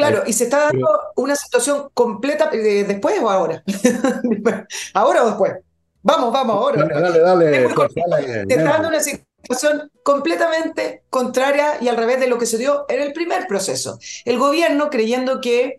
[0.00, 3.62] claro, y se está dando una situación completa eh, después o ahora.
[4.94, 5.52] ¿Ahora o después?
[6.02, 6.86] Vamos, vamos, ahora.
[6.86, 7.68] Dale, dale, dale.
[8.48, 12.86] Se está dando una situación completamente contraria y al revés de lo que se dio
[12.88, 13.98] en el primer proceso.
[14.24, 15.78] El gobierno creyendo que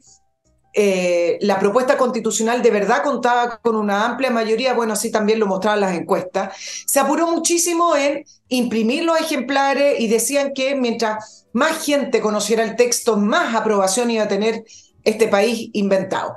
[0.74, 5.48] eh, la propuesta constitucional de verdad contaba con una amplia mayoría, bueno, así también lo
[5.48, 6.56] mostraban las encuestas,
[6.86, 12.76] se apuró muchísimo en imprimir los ejemplares y decían que mientras más gente conociera el
[12.76, 14.64] texto, más aprobación iba a tener
[15.04, 16.36] este país inventado.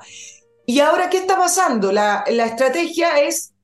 [0.67, 1.93] Y ahora, ¿qué está pasando?
[1.93, 3.55] La, la estrategia es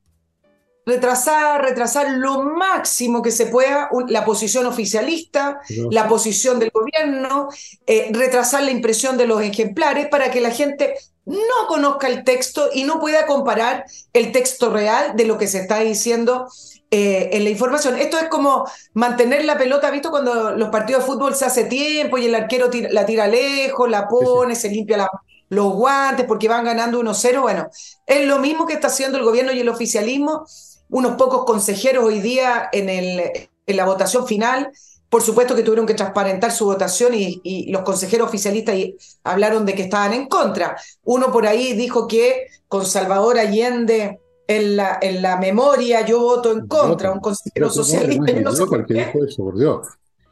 [0.86, 5.60] retrasar, retrasar lo máximo que se pueda la posición oficialista,
[5.90, 7.48] la posición del gobierno,
[7.86, 12.70] eh, retrasar la impresión de los ejemplares para que la gente no conozca el texto
[12.72, 16.48] y no pueda comparar el texto real de lo que se está diciendo
[16.90, 17.96] eh, en la información.
[17.96, 20.10] Esto es como mantener la pelota, ¿visto?
[20.10, 24.08] Cuando los partidos de fútbol se hace tiempo y el arquero la tira lejos, la
[24.08, 25.08] pone, se limpia
[25.48, 27.42] los guantes porque van ganando 1-0.
[27.42, 27.68] Bueno,
[28.06, 30.44] es lo mismo que está haciendo el gobierno y el oficialismo
[30.90, 34.72] unos pocos consejeros hoy día en, el, en la votación final.
[35.08, 38.76] Por supuesto que tuvieron que transparentar su votación y, los consejeros oficialistas
[39.24, 40.76] hablaron de que estaban en contra.
[41.04, 44.20] Uno por ahí dijo que con Salvador Allende
[44.50, 48.32] en la, en la memoria yo voto en contra, un consejero socialista.
[48.40, 49.86] No, no, que dijo eso, por Dios.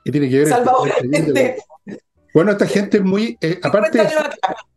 [0.05, 0.49] ¿Qué tiene que ver?
[0.49, 1.57] Salvador Allende.
[2.35, 3.39] Bueno, esta gente es muy.
[3.41, 4.01] Eh, aparte,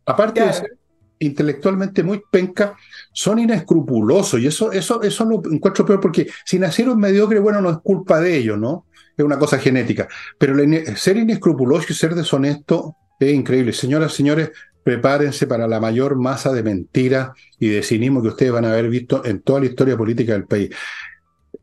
[0.06, 0.78] aparte de ser
[1.18, 2.76] intelectualmente muy penca,
[3.12, 4.40] son inescrupulosos.
[4.40, 8.20] Y eso, eso, eso lo encuentro peor porque si nacieron mediocres, bueno, no es culpa
[8.20, 8.86] de ellos, ¿no?
[9.16, 10.08] Es una cosa genética.
[10.38, 10.54] Pero
[10.96, 13.72] ser inescrupuloso y ser deshonesto es increíble.
[13.72, 14.50] Señoras, señores,
[14.82, 18.88] prepárense para la mayor masa de mentira y de cinismo que ustedes van a haber
[18.88, 20.70] visto en toda la historia política del país.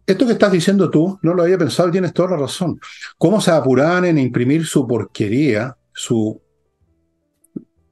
[0.06, 2.80] Esto que estás diciendo tú, no lo había pensado y tienes toda la razón.
[3.18, 6.42] ¿Cómo se apuraban en imprimir su porquería, su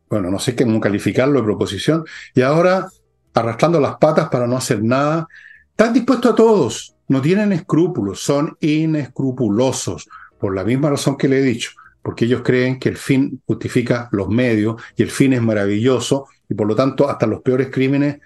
[0.10, 2.88] bueno, no sé cómo calificarlo de proposición, y ahora
[3.34, 5.28] arrastrando las patas para no hacer nada.
[5.70, 10.08] Están dispuestos a todos, no tienen escrúpulos, son inescrupulosos,
[10.40, 11.72] por la misma razón que le he dicho,
[12.08, 16.54] porque ellos creen que el fin justifica los medios y el fin es maravilloso y
[16.54, 18.22] por lo tanto hasta los peores crímenes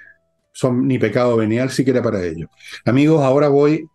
[0.52, 2.48] son ni pecado venial siquiera para ellos.
[2.86, 3.90] Amigos, ahora voy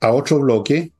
[0.00, 0.90] a otro bloque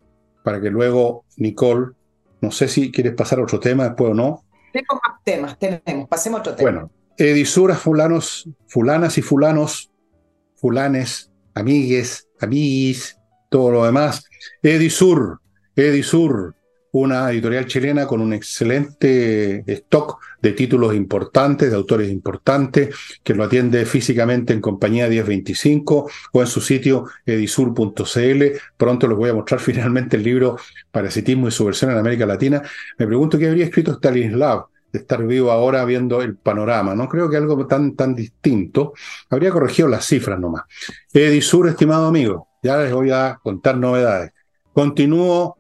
[0.44, 1.94] para que luego Nicole,
[2.40, 6.08] no sé si quieres pasar a otro tema después o no, tenemos más temas, tenemos.
[6.08, 6.70] Pasemos a otro tema.
[6.70, 9.90] Bueno, edisuras, fulanos, fulanas y fulanos,
[10.54, 13.18] fulanes, amigues, amiguis,
[13.50, 14.24] todo lo demás.
[14.62, 15.40] Edisur,
[15.74, 16.54] Edisur,
[17.00, 23.44] una editorial chilena con un excelente stock de títulos importantes, de autores importantes, que lo
[23.44, 28.44] atiende físicamente en compañía 1025 o en su sitio edisur.cl.
[28.76, 30.56] Pronto les voy a mostrar finalmente el libro
[30.90, 32.62] Parasitismo y su versión en América Latina.
[32.98, 36.94] Me pregunto qué habría escrito Stanislav de estar vivo ahora viendo el panorama.
[36.94, 38.94] No creo que algo tan, tan distinto.
[39.28, 40.64] Habría corregido las cifras nomás.
[41.12, 44.32] Edisur, estimado amigo, ya les voy a contar novedades.
[44.72, 45.58] Continúo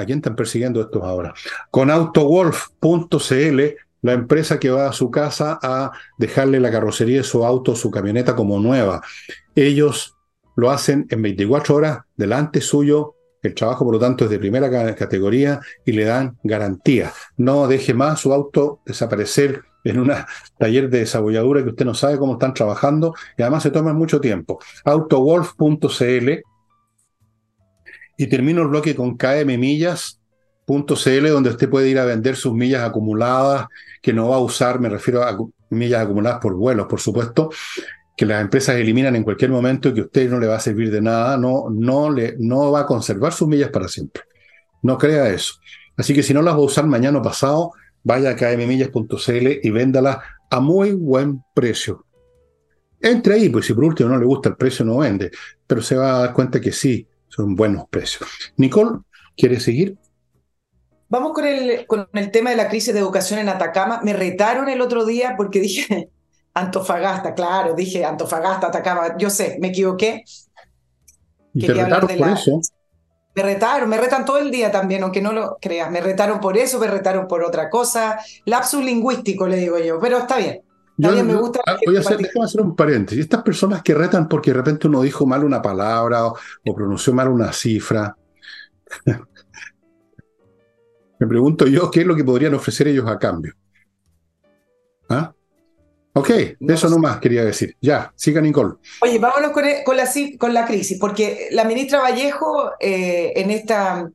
[0.00, 1.34] ¿A quién están persiguiendo estos ahora?
[1.70, 3.60] Con autowolf.cl,
[4.02, 7.90] la empresa que va a su casa a dejarle la carrocería de su auto, su
[7.90, 9.02] camioneta como nueva.
[9.54, 10.16] Ellos
[10.56, 13.14] lo hacen en 24 horas delante suyo.
[13.42, 17.12] El trabajo, por lo tanto, es de primera categoría y le dan garantía.
[17.36, 20.12] No deje más su auto desaparecer en un
[20.58, 24.20] taller de desabolladura que usted no sabe cómo están trabajando y además se toma mucho
[24.20, 24.60] tiempo.
[24.84, 26.30] Autowolf.cl
[28.20, 33.68] y termino el bloque con kmmillas.cl, donde usted puede ir a vender sus millas acumuladas,
[34.02, 35.38] que no va a usar, me refiero a
[35.70, 37.48] millas acumuladas por vuelos, por supuesto,
[38.14, 40.60] que las empresas eliminan en cualquier momento y que a usted no le va a
[40.60, 44.22] servir de nada, no, no, le, no va a conservar sus millas para siempre.
[44.82, 45.54] No crea eso.
[45.96, 47.72] Así que si no las va a usar mañana o pasado,
[48.04, 50.18] vaya a kmmillas.cl y véndalas
[50.50, 52.04] a muy buen precio.
[53.00, 55.30] Entre ahí, pues si por último no le gusta el precio, no vende,
[55.66, 58.28] pero se va a dar cuenta que sí, son buenos precios.
[58.56, 59.00] Nicole,
[59.40, 59.96] ¿Quiere seguir?
[61.08, 64.00] Vamos con el, con el tema de la crisis de educación en Atacama.
[64.04, 66.10] Me retaron el otro día porque dije
[66.54, 69.16] Antofagasta, claro, dije Antofagasta, Atacama.
[69.16, 70.24] Yo sé, me equivoqué.
[71.54, 72.60] ¿Y te retaron por eso?
[73.34, 75.90] Me retaron, me retan todo el día también, aunque no lo creas.
[75.90, 78.18] Me retaron por eso, me retaron por otra cosa.
[78.44, 80.60] Lapsus lingüístico, le digo yo, pero está bien.
[81.00, 81.60] También me gusta.
[81.66, 83.24] Ah, voy a hacer, déjame hacer un paréntesis.
[83.24, 87.28] Estas personas que retan porque de repente uno dijo mal una palabra o pronunció mal
[87.28, 88.16] una cifra.
[91.18, 93.52] Me pregunto yo qué es lo que podrían ofrecer ellos a cambio.
[95.10, 95.34] ¿Ah?
[96.14, 96.30] Ok,
[96.60, 97.76] eso nomás quería decir.
[97.80, 98.76] Ya, siga Nicole.
[99.02, 104.10] Oye, vámonos con, con, la, con la, crisis, porque la ministra Vallejo eh, en esta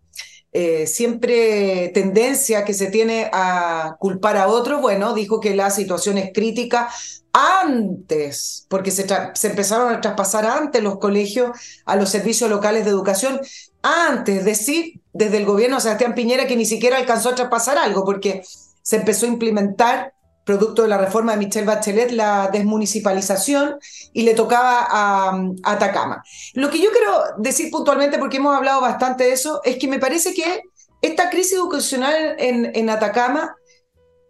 [0.58, 6.18] eh, siempre tendencia que se tiene a culpar a otros, bueno, dijo que la situación
[6.18, 6.88] es crítica
[7.34, 9.06] antes, porque se,
[9.44, 11.52] empezaron a traspasar antes los colegios
[11.84, 13.42] a los servicios locales de educación,
[13.82, 18.06] antes, decir, desde el gobierno de Sebastián Piñera que ni siquiera alcanzó a traspasar algo,
[18.06, 18.42] porque
[18.82, 20.14] se empezó a implementar,
[20.46, 23.78] producto de la reforma de Michelle Bachelet, la desmunicipalización
[24.14, 26.24] y le tocaba a, Atacama.
[26.54, 30.00] Lo que yo quiero decir puntualmente, porque hemos hablado bastante de eso, es que me
[30.00, 30.62] parece que
[31.02, 33.56] esta crisis educacional en, en Atacama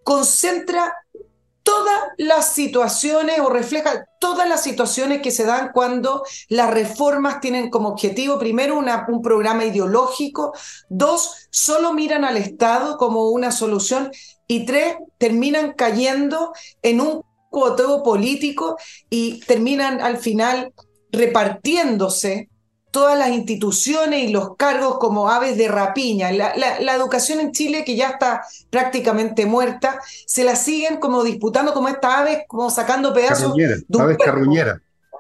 [0.04, 0.94] concentra
[1.66, 7.72] todas las situaciones o refleja todas las situaciones que se dan cuando las reformas tienen
[7.72, 10.54] como objetivo, primero, un programa ideológico,
[10.90, 14.12] dos, solo miran al Estado como una solución
[14.48, 18.78] y tres, terminan cayendo en un coteo político
[19.10, 20.74] y terminan al final
[21.12, 22.50] repartiéndose
[22.92, 26.32] todas las instituciones y los cargos como aves de rapiña.
[26.32, 31.90] La, educación en Chile, que ya está prácticamente muerta, se la siguen como disputando como
[31.90, 33.54] estas aves, como sacando pedazos.
[34.02, 34.18] aves.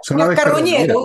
[0.01, 0.95] Son aves carroñeras.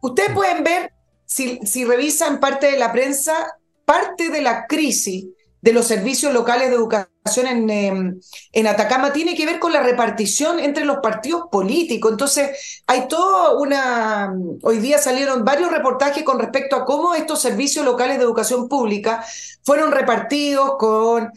[0.00, 0.92] Ustedes pueden ver,
[1.26, 5.26] si, si revisan parte de la prensa, parte de la crisis
[5.62, 8.20] de los servicios locales de educación en, em,
[8.52, 12.12] en, Atacama tiene que ver con la repartición entre los partidos políticos.
[12.12, 14.34] Entonces, hay toda una...
[14.62, 19.24] Hoy día salieron varios reportajes con respecto a cómo estos servicios locales de educación pública
[19.62, 21.30] fueron repartidos con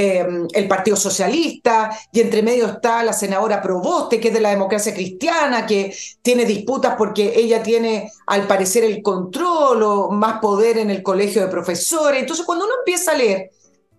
[0.00, 4.50] em, el Partido Socialista, y entre medio está la senadora Proboste, que es de la
[4.50, 5.92] democracia cristiana, que
[6.22, 11.42] tiene disputas porque ella tiene, al parecer, el control o más poder en el colegio
[11.42, 12.20] de profesores.
[12.20, 13.50] Entonces, cuando uno empieza a leer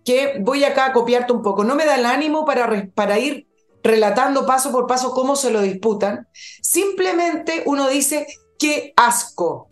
[0.02, 3.46] que voy acá a copiarte un poco, no me da el ánimo para, para ir
[3.82, 6.28] relatando paso por paso cómo se lo disputan,
[6.62, 8.26] simplemente uno dice,
[8.58, 9.68] qué asco,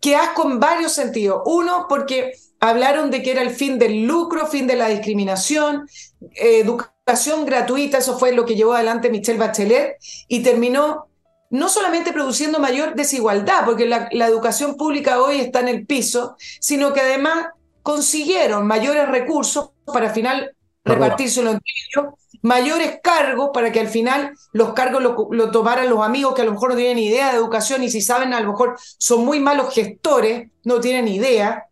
[0.00, 1.42] qué asco en varios sentidos.
[1.46, 5.88] Uno, porque hablaron de que era el fin del lucro, fin de la discriminación,
[6.34, 9.96] educación gratuita, eso fue lo que llevó adelante Michelle Bachelet,
[10.28, 11.08] y terminó
[11.50, 16.36] no solamente produciendo mayor desigualdad, porque la, la educación pública hoy está en el piso,
[16.60, 17.48] sino que además
[17.82, 20.54] consiguieron mayores recursos para al final
[20.84, 26.34] repartírselo entre ellos, mayores cargos para que al final los cargos lo, tomaran los amigos
[26.34, 28.76] que a lo mejor no tienen idea de educación y si saben a lo mejor
[28.98, 31.66] son muy malos gestores, no tienen idea,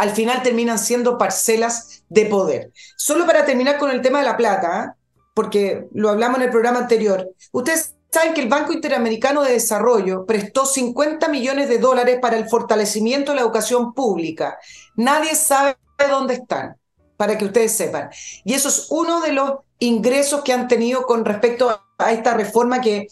[0.00, 2.72] al final terminan siendo parcelas de poder.
[2.96, 4.96] Solo para terminar con el tema de la plata, ¿ah?
[5.34, 10.24] porque lo hablamos en el programa anterior, ustedes saben que el Banco Interamericano de Desarrollo
[10.24, 14.58] prestó 50 millones de dólares para el fortalecimiento de la educación pública.
[14.96, 15.76] Nadie sabe
[16.08, 16.76] dónde están,
[17.18, 18.08] para que ustedes sepan.
[18.42, 22.80] Y eso es uno de los ingresos que han tenido con respecto a esta reforma
[22.80, 23.06] que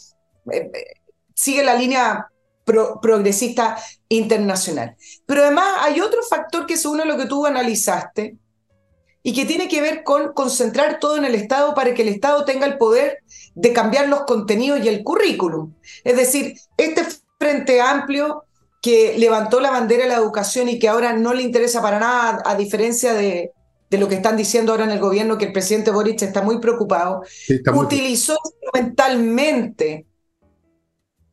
[0.50, 0.70] eh,
[1.34, 2.28] sigue la línea
[3.00, 3.76] progresista
[4.08, 4.96] internacional.
[5.26, 8.36] Pero además hay otro factor que es uno lo que tú analizaste,
[9.22, 12.44] y que tiene que ver con concentrar todo en el Estado para que el Estado
[12.44, 13.18] tenga el poder
[13.54, 15.74] de cambiar los contenidos y el currículum.
[16.04, 17.04] Es decir, este
[17.38, 18.44] Frente Amplio
[18.80, 22.42] que levantó la bandera de la educación y que ahora no le interesa para nada,
[22.44, 23.52] a diferencia de,
[23.90, 26.60] de lo que están diciendo ahora en el gobierno, que el presidente Boric está muy
[26.60, 27.22] preocupado,
[27.74, 30.06] utilizó instrumentalmente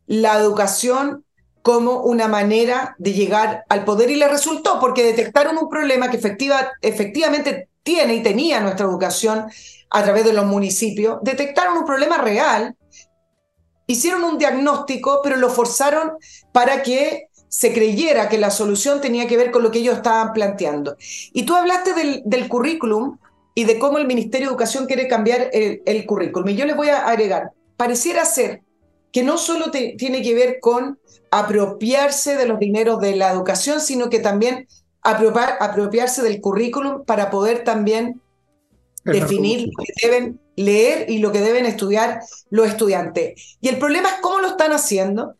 [0.07, 1.24] la educación
[1.65, 6.17] como una manera de llegar al poder y le resultó porque detectaron un problema que
[6.17, 9.47] efectiva, efectivamente tiene y tenía nuestra educación
[9.89, 12.75] a través de los municipios, detectaron un problema real,
[13.87, 16.11] hicieron un diagnóstico, pero lo forzaron
[16.51, 20.33] para que se creyera que la solución tenía que ver con lo que ellos estaban
[20.33, 20.97] planteando.
[21.33, 23.17] Y tú hablaste del, currículum
[23.55, 26.47] y de cómo el Ministerio de Educación quiere cambiar el, currículum.
[26.49, 28.61] Y yo les voy a agregar, pareciera ser
[29.15, 30.99] que no solo tiene que ver con
[31.31, 34.67] apropiarse de los dineros de la educación, sino que también
[35.01, 38.19] apropiarse del currículum para poder también
[39.05, 43.57] definir lo que deben leer y lo que deben estudiar los estudiantes.
[43.61, 45.37] Y el problema es cómo lo están haciendo.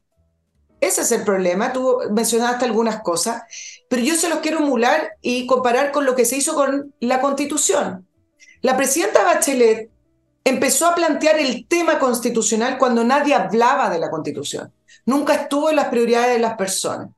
[0.80, 1.74] Ese es el problema.
[1.74, 3.42] Tú mencionaste algunas cosas,
[3.90, 7.20] pero yo se los quiero emular y comparar con lo que se hizo con la
[7.20, 8.08] Constitución.
[8.62, 9.90] La presidenta Bachelet
[10.46, 14.72] empezó a plantear el tema constitucional cuando nadie hablaba de la Constitución.
[15.06, 17.10] Nunca estuvo en las prioridades de las personas.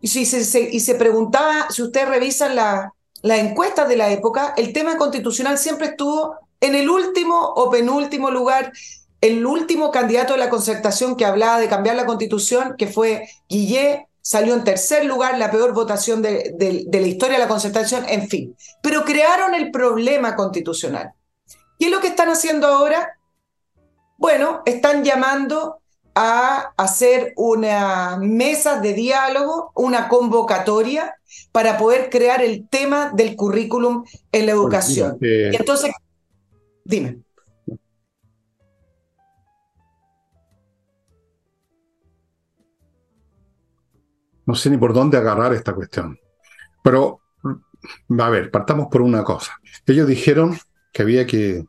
[0.00, 2.90] Y, se preguntaba, si ustedes revisan las
[3.22, 8.72] encuestas de la época, el tema constitucional siempre estuvo en el último o penúltimo lugar
[9.20, 14.06] el último candidato de la concertación que hablaba de cambiar la constitución, que fue Guillet,
[14.22, 16.54] salió en tercer lugar, la peor votación de,
[16.90, 18.54] la historia de la concertación, en fin.
[18.82, 21.14] Pero crearon el problema constitucional.
[21.78, 23.18] ¿Qué es lo que están haciendo ahora?
[24.16, 25.80] Bueno, están llamando
[26.14, 31.14] a hacer una mesa de diálogo, una convocatoria
[31.52, 35.18] para poder crear el tema del currículum en la educación.
[35.20, 35.92] Y entonces,
[36.84, 37.20] dime.
[44.44, 46.18] No sé ni por dónde agarrar esta cuestión.
[46.82, 47.20] Pero,
[48.18, 49.52] a ver, partamos por una cosa.
[49.86, 50.58] Ellos dijeron
[50.98, 51.64] que había que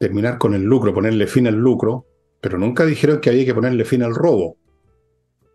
[0.00, 2.06] terminar con el lucro, ponerle fin al lucro,
[2.40, 4.56] pero nunca dijeron que había que ponerle fin al robo.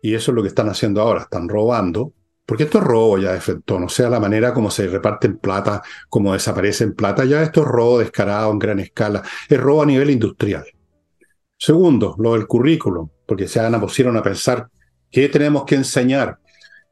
[0.00, 2.14] Y eso es lo que están haciendo ahora, están robando,
[2.46, 5.82] porque esto es robo ya de efecto, no sea la manera como se reparten plata,
[6.08, 10.08] como desaparecen plata, ya esto es robo descarado en gran escala, es robo a nivel
[10.08, 10.64] industrial.
[11.58, 14.70] Segundo, lo del currículum, porque se pusieron a pensar
[15.10, 16.38] qué tenemos que enseñar.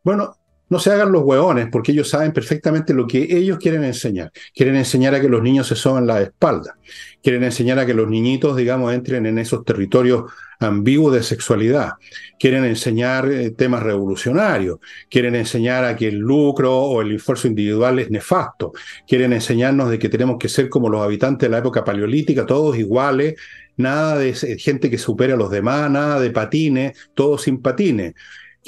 [0.05, 0.35] Bueno,
[0.69, 4.31] no se hagan los hueones, porque ellos saben perfectamente lo que ellos quieren enseñar.
[4.55, 6.77] Quieren enseñar a que los niños se soben la espalda.
[7.23, 11.93] Quieren enseñar a que los niñitos, digamos, entren en esos territorios ambiguos de sexualidad.
[12.39, 14.79] Quieren enseñar eh, temas revolucionarios.
[15.09, 18.73] Quieren enseñar a que el lucro o el esfuerzo individual es nefasto.
[19.07, 22.77] Quieren enseñarnos de que tenemos que ser como los habitantes de la época paleolítica, todos
[22.77, 23.35] iguales,
[23.77, 28.15] nada de gente que supera a los demás, nada de patines, todos sin patines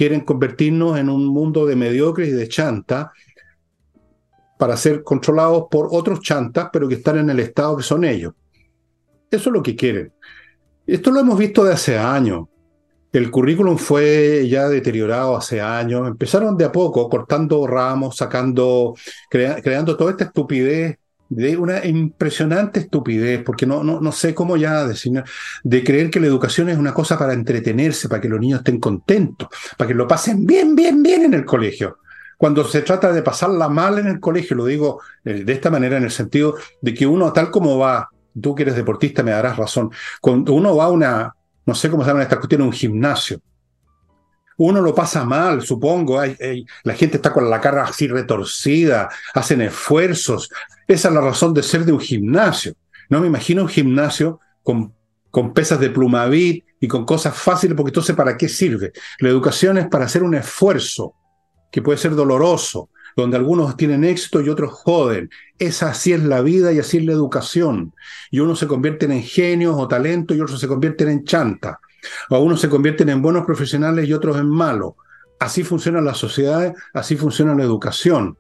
[0.01, 3.12] quieren convertirnos en un mundo de mediocres y de chanta
[4.59, 8.32] para ser controlados por otros chantas, pero que están en el estado que son ellos.
[9.30, 10.11] Eso es lo que quieren.
[10.86, 12.46] Esto lo hemos visto de hace años.
[13.12, 16.09] El currículum fue ya deteriorado hace años.
[16.09, 18.94] Empezaron de a poco, cortando ramos, sacando,
[19.28, 20.96] creando toda esta estupidez
[21.31, 25.22] de una impresionante estupidez, porque no, no, no sé cómo ya decir,
[25.62, 28.81] de creer que la educación es una cosa para entretenerse, para que los niños estén
[28.81, 31.99] contentos, para que lo pasen bien, bien, bien en el colegio.
[32.37, 35.99] Cuando se trata de pasarla mal en el colegio, lo digo eh, de esta manera
[35.99, 38.11] en el sentido de que uno tal como va,
[38.41, 42.03] tú que eres deportista me darás razón, cuando uno va a una, no sé cómo
[42.03, 43.41] se llama esta cuestión, un gimnasio,
[44.62, 46.20] uno lo pasa mal, supongo.
[46.22, 50.51] la gente está con la cara así retorcida, hacen esfuerzos.
[50.91, 52.74] Esa es la razón de ser de un gimnasio.
[53.09, 54.93] No me imagino un gimnasio con,
[55.30, 58.93] con pesas de plumavit y con cosas fáciles, porque entonces ¿para qué sirve?
[59.20, 61.14] La educación es para hacer un esfuerzo
[61.70, 65.30] que puede ser doloroso, donde algunos tienen éxito y otros joden.
[65.61, 67.95] Esa así es la vida y así es la educación.
[68.32, 71.78] Y unos se convierten en genios o talentos y otros se convierten en chanta.
[72.30, 74.95] O unos se convierten en buenos profesionales y otros en malos.
[75.38, 78.36] Así funcionan las sociedades, así funciona la educación.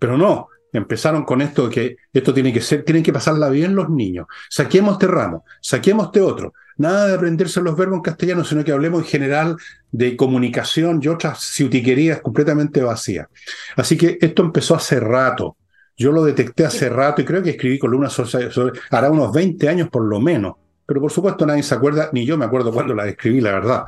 [0.00, 3.74] Pero no, empezaron con esto de que esto tiene que ser, tienen que pasarla bien
[3.74, 4.26] los niños.
[4.48, 6.54] Saquemos este ramo, saquemos este otro.
[6.78, 9.56] Nada de aprenderse los verbos en castellano, sino que hablemos en general
[9.90, 13.28] de comunicación y otras ciutiquerías completamente vacías.
[13.76, 15.56] Así que esto empezó hace rato.
[15.96, 19.88] Yo lo detecté hace rato y creo que escribí columnas sobre, hará unos 20 años
[19.90, 20.54] por lo menos
[20.86, 23.84] pero por supuesto nadie se acuerda, ni yo me acuerdo cuando la escribí, la verdad.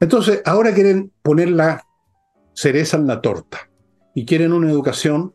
[0.00, 1.82] Entonces, ahora quieren poner la
[2.52, 3.70] cereza en la torta
[4.14, 5.34] y quieren una educación,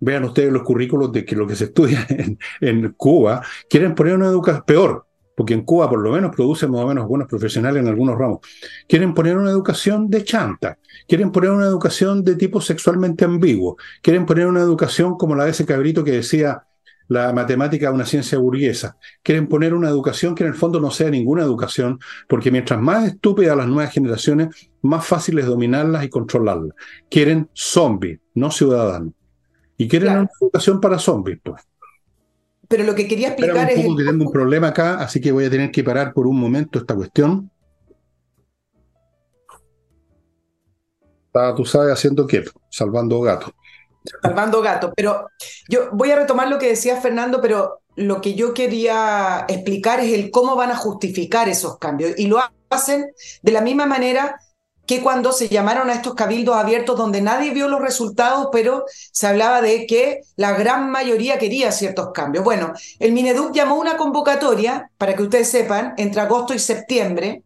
[0.00, 2.06] vean ustedes los currículos de que lo que se estudia
[2.60, 6.82] en, Cuba, quieren poner una educación peor, porque en Cuba por lo menos producen más
[6.82, 8.40] o menos buenos profesionales en algunos ramos.
[8.88, 10.78] Quieren poner una educación de chanta,
[11.08, 15.50] quieren poner una educación de tipo sexualmente ambiguo, quieren poner una educación como la de
[15.50, 16.62] ese cabrito que decía,
[17.08, 18.96] la matemática una ciencia burguesa.
[19.22, 23.06] Quieren poner una educación que en el fondo no sea ninguna educación, porque mientras más
[23.06, 24.48] estúpidas las nuevas generaciones,
[24.82, 26.74] más fácil es dominarlas y controlarlas.
[27.08, 29.12] Quieren zombies, no ciudadanos.
[29.76, 31.62] Y quieren una educación para zombies, pues.
[32.68, 33.76] Pero lo que quería explicar es.
[33.76, 36.78] que tengo un problema acá, así que voy a tener que parar por un momento
[36.78, 37.50] esta cuestión.
[41.26, 42.44] Estaba, tú sabes, haciendo qué?
[42.70, 43.52] Salvando gatos.
[44.22, 44.92] Salvando gato.
[44.96, 45.28] Pero
[45.68, 50.12] yo voy a retomar lo que decía Fernando, pero lo que yo quería explicar es
[50.12, 52.18] el cómo van a justificar esos cambios.
[52.18, 52.38] Y lo
[52.70, 53.12] hacen
[53.42, 54.40] de la misma manera
[54.86, 59.26] que cuando se llamaron a estos cabildos abiertos donde nadie vio los resultados, pero se
[59.26, 62.44] hablaba de que la gran mayoría quería ciertos cambios.
[62.44, 67.42] Bueno, el Mineduc llamó una convocatoria, para que ustedes sepan, entre agosto y septiembre,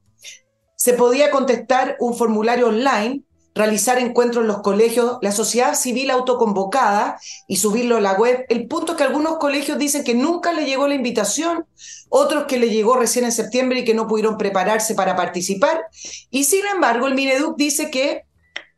[0.77, 3.23] se podía contestar un formulario online,
[3.55, 8.45] realizar encuentros en los colegios, la sociedad civil autoconvocada y subirlo a la web.
[8.49, 11.67] El punto es que algunos colegios dicen que nunca le llegó la invitación,
[12.09, 15.83] otros que le llegó recién en septiembre y que no pudieron prepararse para participar.
[16.31, 18.23] Y sin embargo, el Mineduc dice que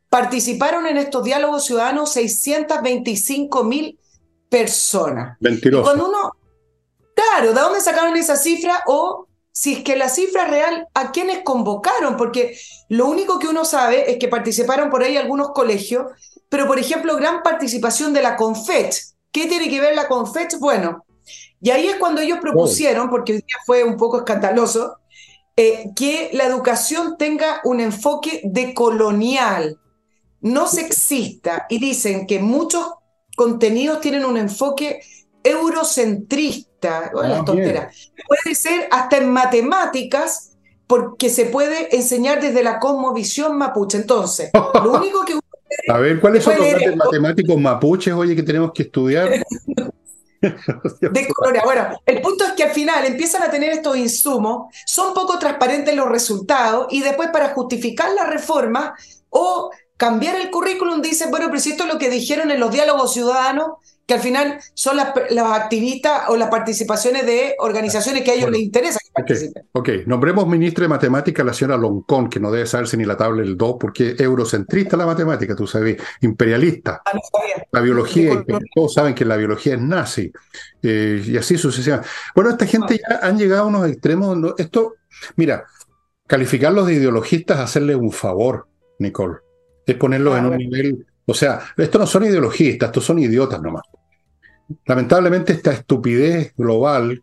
[0.09, 3.99] participaron en estos diálogos ciudadanos 625 mil
[4.49, 5.37] personas.
[5.41, 5.85] Mentiroso.
[5.85, 6.33] cuando uno,
[7.15, 8.83] claro, ¿de dónde sacaron esa cifra?
[8.87, 12.17] O si es que la cifra real, ¿a quiénes convocaron?
[12.17, 16.07] Porque lo único que uno sabe es que participaron por ahí algunos colegios,
[16.49, 18.95] pero por ejemplo, gran participación de la CONFET.
[19.31, 20.59] ¿Qué tiene que ver la CONFET?
[20.59, 21.05] Bueno,
[21.61, 24.99] y ahí es cuando ellos propusieron, porque día fue un poco escandaloso,
[25.57, 29.79] eh, que la educación tenga un enfoque decolonial,
[30.41, 32.87] no sexista, y dicen que muchos
[33.37, 35.03] contenidos tienen un enfoque
[35.45, 43.99] eurocentrista, ah, Puede ser hasta en matemáticas, porque se puede enseñar desde la cosmovisión mapuche.
[43.99, 45.39] Entonces, lo único que...
[45.89, 49.31] A ver, ¿cuáles son los matemáticos mapuches, oye, que tenemos que estudiar?
[51.01, 51.29] de
[51.65, 55.95] Bueno, el punto es que al final empiezan a tener estos insumos, son poco transparentes
[55.95, 58.95] los resultados y después para justificar la reforma
[59.31, 62.73] o cambiar el currículum dicen, bueno, pero si esto es lo que dijeron en los
[62.73, 63.75] diálogos ciudadanos,
[64.07, 65.13] que al final son las,
[65.53, 69.65] activistas o las participaciones de organizaciones que a ellos les interesa que participen.
[69.73, 73.43] Ok, nombremos ministra de Matemática la señora Loncón, que no debe saberse ni la tabla
[73.43, 77.03] del 2, porque es eurocentrista la matemática, tú sabes, imperialista.
[77.05, 77.13] Ah,
[77.71, 78.45] la biología,
[78.75, 80.33] todos saben que la biología es nazi,
[80.83, 82.09] eh, y así sucesivamente.
[82.35, 84.95] Bueno, esta gente ya han llegado a unos extremos, esto,
[85.37, 85.65] mira,
[86.27, 88.67] calificarlos de ideologistas es hacerle un favor,
[88.99, 89.37] Nicole,
[89.87, 93.61] es ponerlos ah, en un nivel o sea, estos no son ideologistas, estos son idiotas
[93.61, 93.83] nomás.
[94.87, 97.23] Lamentablemente esta estupidez global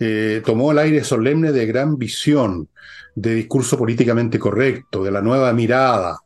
[0.00, 2.68] eh, tomó el aire solemne de gran visión,
[3.14, 6.18] de discurso políticamente correcto, de la nueva mirada,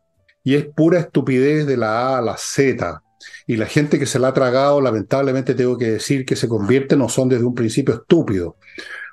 [0.45, 3.03] y es pura estupidez de la A a la Z.
[3.47, 6.97] Y la gente que se la ha tragado, lamentablemente tengo que decir que se convierte,
[6.97, 8.55] no son desde un principio estúpidos,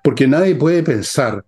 [0.03, 1.45] porque nadie puede pensar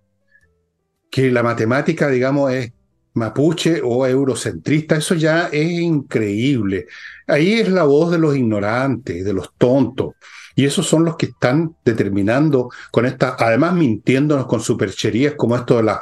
[1.10, 2.72] que la matemática, digamos, es
[3.14, 6.88] mapuche o eurocentrista, eso ya es increíble.
[7.28, 10.16] Ahí es la voz de los ignorantes, de los tontos.
[10.56, 15.78] Y esos son los que están determinando con esta, además mintiéndonos con supercherías como esto
[15.78, 16.02] de, la,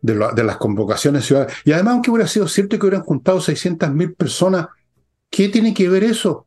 [0.00, 1.56] de, las convocaciones ciudadanas.
[1.64, 4.68] Y además, aunque hubiera sido cierto que hubieran juntado 600 mil personas,
[5.30, 6.46] ¿qué tiene que ver eso?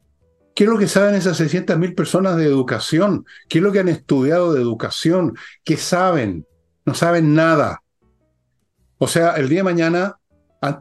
[0.56, 3.26] ¿Qué es lo que saben esas 600 mil personas de educación?
[3.49, 5.36] ¿Qué es lo que han estudiado de educación?
[5.64, 6.47] ¿Qué saben?
[6.86, 7.82] No saben nada.
[8.98, 10.18] O sea, el día de mañana,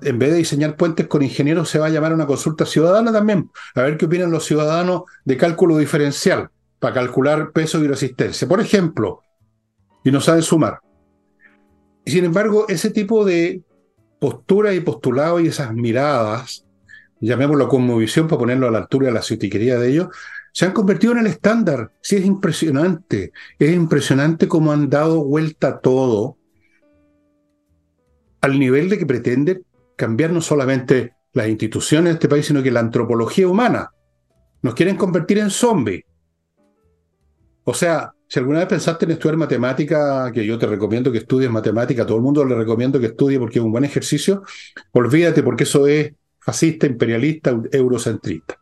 [0.02, 3.50] en vez de diseñar puentes con ingenieros, se va a llamar una consulta ciudadana también,
[3.74, 8.60] a ver qué opinan los ciudadanos de cálculo diferencial para calcular peso y resistencia, por
[8.60, 9.20] ejemplo,
[10.04, 10.80] y no saben sumar.
[12.04, 13.62] Y sin embargo, ese tipo de
[14.20, 16.64] postura y postulado y esas miradas,
[17.20, 20.08] llamémoslo como visión para ponerlo a la altura de la ciutiquería de ellos,
[20.52, 21.90] se han convertido en el estándar.
[22.00, 23.32] Sí, es impresionante.
[23.58, 26.36] Es impresionante cómo han dado vuelta todo
[28.44, 29.62] al nivel de que pretende
[29.96, 33.90] cambiar no solamente las instituciones de este país, sino que la antropología humana.
[34.60, 36.04] Nos quieren convertir en zombies.
[37.64, 41.50] O sea, si alguna vez pensaste en estudiar matemática, que yo te recomiendo que estudies
[41.50, 44.42] matemática, todo el mundo le recomiendo que estudie porque es un buen ejercicio,
[44.92, 48.58] olvídate porque eso es fascista, imperialista, eurocentrista.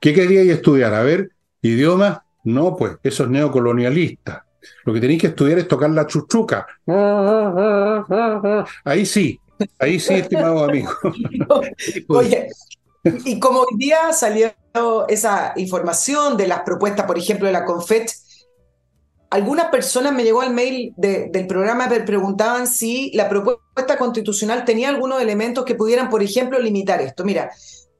[0.00, 0.92] ¿Qué queríais estudiar?
[0.92, 1.30] A ver,
[1.62, 4.44] idiomas, no, pues eso es neocolonialista.
[4.84, 6.66] Lo que tenéis que estudiar es tocar la chuchuca.
[8.84, 9.40] Ahí sí,
[9.78, 10.92] ahí sí, estimado amigo.
[12.08, 12.48] Oye,
[13.24, 14.52] y como hoy día salió
[15.08, 18.10] esa información de las propuestas, por ejemplo, de la CONFET,
[19.30, 25.22] algunas personas me llegó al mail del programa, preguntaban si la propuesta constitucional tenía algunos
[25.22, 27.24] elementos que pudieran, por ejemplo, limitar esto.
[27.24, 27.50] Mira,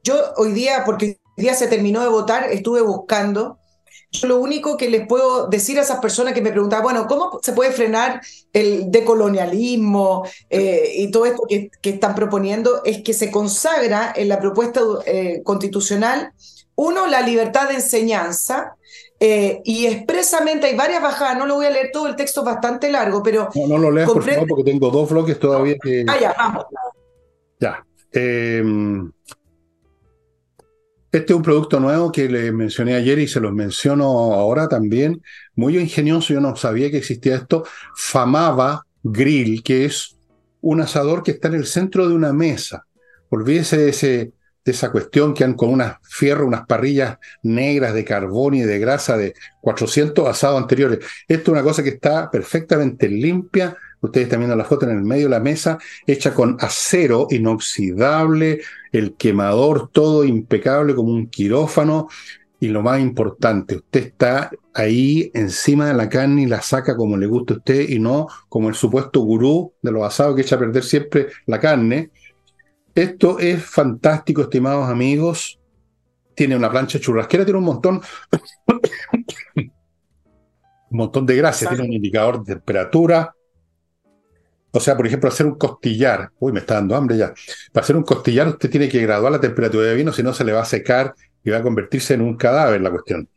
[0.03, 3.57] yo hoy día, porque hoy día se terminó de votar, estuve buscando
[4.11, 7.39] yo lo único que les puedo decir a esas personas que me preguntaban, bueno, ¿cómo
[7.41, 12.83] se puede frenar el decolonialismo eh, y todo esto que, están proponiendo?
[12.83, 16.33] Es que se consagra en la propuesta eh, constitucional,
[16.75, 18.75] uno, la libertad de enseñanza,
[19.19, 22.47] eh, y expresamente hay varias bajadas, no lo voy a leer todo, el texto es
[22.47, 23.49] bastante largo, pero...
[23.55, 26.03] No, no lo leas, por favor, porque tengo dos bloques todavía que...
[26.07, 26.65] Ah, ya, vamos.
[27.59, 27.85] Ya.
[31.11, 35.21] Este es un producto nuevo que le mencioné ayer y se los menciono ahora también.
[35.55, 37.65] Muy ingenioso, yo no sabía que existía esto.
[37.97, 40.15] Famaba Grill, que es
[40.61, 42.85] un asador que está en el centro de una mesa.
[43.27, 44.07] Olvídese de, ese,
[44.63, 48.79] de esa cuestión que han con unas fierro, unas parrillas negras de carbón y de
[48.79, 50.99] grasa de 400 asados anteriores.
[51.27, 55.03] Esto es una cosa que está perfectamente limpia, ustedes están viendo la foto en el
[55.03, 62.09] medio de la mesa, hecha con acero inoxidable, el quemador todo impecable como un quirófano.
[62.59, 67.17] Y lo más importante, usted está ahí encima de la carne y la saca como
[67.17, 70.57] le guste a usted y no como el supuesto gurú de los asados que echa
[70.57, 72.11] a perder siempre la carne.
[72.93, 75.59] Esto es fantástico, estimados amigos.
[76.35, 78.01] Tiene una plancha churrasquera, tiene un montón
[79.55, 83.33] un montón de gracia, tiene un indicador de temperatura.
[84.71, 86.31] O sea, por ejemplo, hacer un costillar.
[86.39, 87.33] Uy, me está dando hambre ya.
[87.71, 90.43] Para hacer un costillar usted tiene que graduar la temperatura de vino, si no se
[90.43, 91.13] le va a secar
[91.43, 93.27] y va a convertirse en un cadáver la cuestión.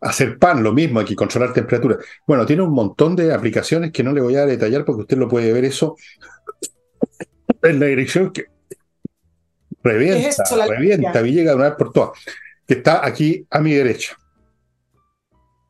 [0.00, 1.98] Hacer pan, lo mismo, hay que controlar temperatura.
[2.26, 5.28] Bueno, tiene un montón de aplicaciones que no le voy a detallar porque usted lo
[5.28, 5.96] puede ver eso
[7.62, 8.46] en la dirección que
[9.82, 12.18] revienta, revienta Villegas de una vez por todas,
[12.66, 14.16] que está aquí a mi derecha.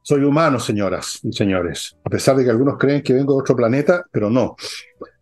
[0.09, 3.54] Soy humano, señoras y señores, a pesar de que algunos creen que vengo de otro
[3.54, 4.56] planeta, pero no.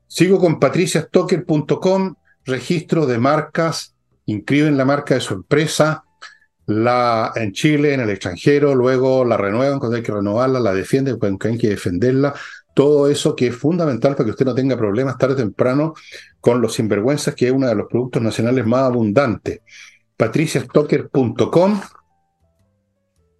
[0.07, 2.15] Sigo con patriciastocker.com,
[2.45, 6.05] registro de marcas, inscriben la marca de su empresa,
[6.67, 11.19] la en Chile, en el extranjero, luego la renuevan cuando hay que renovarla, la defienden
[11.19, 12.33] cuando hay que defenderla.
[12.73, 15.95] Todo eso que es fundamental para que usted no tenga problemas tarde o temprano
[16.41, 19.63] con los sinvergüenzas, que es uno de los productos nacionales más abundantes.
[20.17, 21.81] patriciastocker.com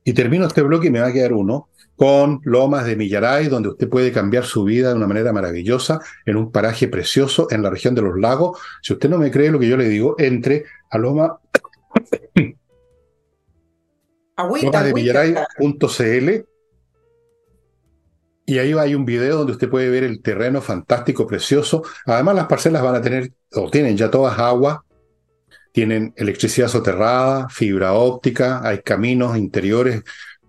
[0.07, 3.71] y termino este bloque y me va a quedar uno con Lomas de Millaray, donde
[3.71, 7.71] usted puede cambiar su vida de una manera maravillosa en un paraje precioso en la
[7.71, 8.61] región de los lagos.
[8.83, 11.41] Si usted no me cree lo que yo le digo, entre a Loma
[14.39, 16.47] lomasdemillaray.cl
[18.49, 21.83] y ahí hay un video donde usted puede ver el terreno fantástico, precioso.
[22.05, 24.85] Además, las parcelas van a tener, o tienen ya todas agua,
[25.77, 30.03] tienen electricidad soterrada, fibra óptica, hay caminos interiores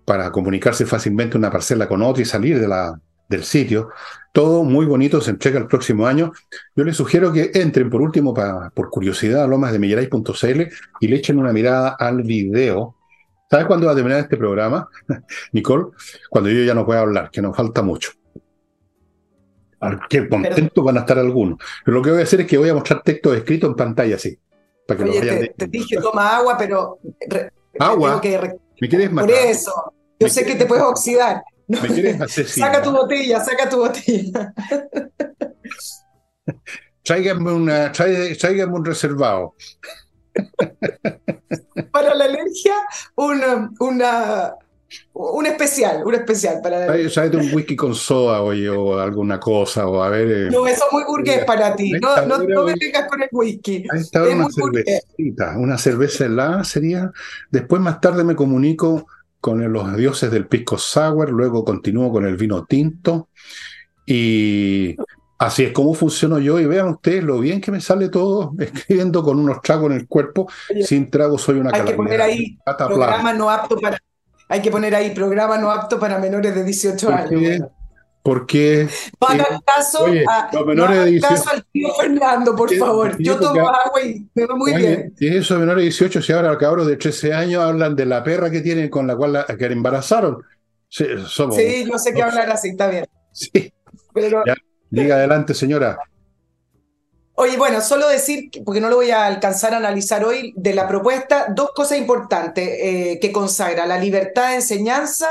[0.06, 2.98] para comunicarse fácilmente una parcela con otra y salir de la,
[3.28, 3.90] del sitio.
[4.32, 6.32] Todo muy bonito, se entrega el próximo año.
[6.74, 8.32] Yo les sugiero que entren por último,
[8.72, 10.62] por curiosidad, a lomasdemilleray.cl
[11.00, 12.96] y le echen una mirada al video.
[13.50, 14.88] ¿Sabes cuándo va a terminar este programa,
[15.52, 15.88] Nicole?
[16.30, 18.12] Cuando yo ya no pueda hablar, que nos falta mucho.
[20.08, 21.58] Qué contentos van a estar algunos.
[21.84, 24.16] Pero lo que voy a hacer es que voy a mostrar texto escrito en pantalla
[24.16, 24.38] así.
[24.88, 26.98] Oye, te, dije toma agua, pero.
[27.78, 28.20] agua.
[28.80, 29.28] ¿Me quieres matar?
[29.28, 29.92] Por eso.
[30.18, 31.42] Yo sé que te puedes oxidar.
[31.66, 32.72] ¿Me quieres asesinar?
[32.72, 34.54] Saca tu botella, saca tu botella.
[37.04, 39.54] tráigame, una, tráigame un reservado.
[41.92, 42.74] Para la alergia,
[43.16, 44.54] una, una,
[45.18, 46.86] un especial, un especial para.
[46.86, 50.30] Tráete un whisky con soda o alguna cosa, o a ver.
[50.30, 51.92] Eh, no, eso es muy burgués para ti.
[51.92, 53.84] No, no, no, me vengas con el whisky.
[53.92, 57.10] Ahí está una cervecita, una cerveza helada sería.
[57.50, 59.06] Después, más tarde, me comunico
[59.40, 63.28] con los dioses del pisco sour, luego continúo con el vino tinto.
[64.06, 64.96] Y
[65.38, 66.60] así es como funciono yo.
[66.60, 70.06] Y vean ustedes lo bien que me sale todo escribiendo con unos tragos en el
[70.06, 70.48] cuerpo.
[70.84, 73.98] Sin trago soy una Hay que poner ahí programa no apto para
[74.48, 77.68] hay que poner ahí programa no apto para menores de 18 años.
[78.22, 78.88] Porque.
[79.20, 83.16] No hagan caso, a, los menores de 18, caso al tío Fernando, por favor.
[83.18, 85.14] Yo tomo agua y me va muy bien.
[85.18, 88.50] Y eso menores de 18, si ahora cabros de 13 años hablan de la perra
[88.50, 90.42] que tienen con la cual la, que embarazaron.
[90.88, 93.06] Sí, sí yo sé que hablar así, está bien.
[93.32, 93.72] Sí.
[94.12, 94.42] Pero,
[94.90, 95.98] diga adelante, señora.
[97.40, 100.88] Oye, bueno, solo decir, porque no lo voy a alcanzar a analizar hoy, de la
[100.88, 103.86] propuesta, dos cosas importantes eh, que consagra.
[103.86, 105.28] La libertad de enseñanza,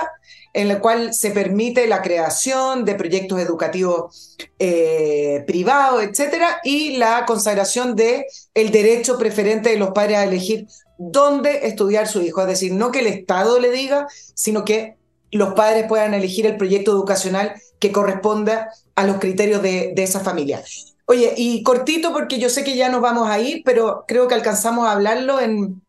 [0.53, 7.26] en la cual se permite la creación de proyectos educativos eh, privados, etcétera, y la
[7.26, 10.66] consagración de el derecho preferente de los padres a elegir
[10.97, 12.39] dónde estudiar su hijo.
[12.39, 14.95] Es decir, no que el Estado le diga, sino que
[15.32, 20.22] los padres puedan elegir el proyecto educacional que corresponda a los criterios de, de esa
[20.22, 20.64] familia.
[21.10, 24.36] Oye, y cortito porque yo sé que ya nos vamos a ir, pero creo que
[24.36, 25.82] alcanzamos a hablarlo en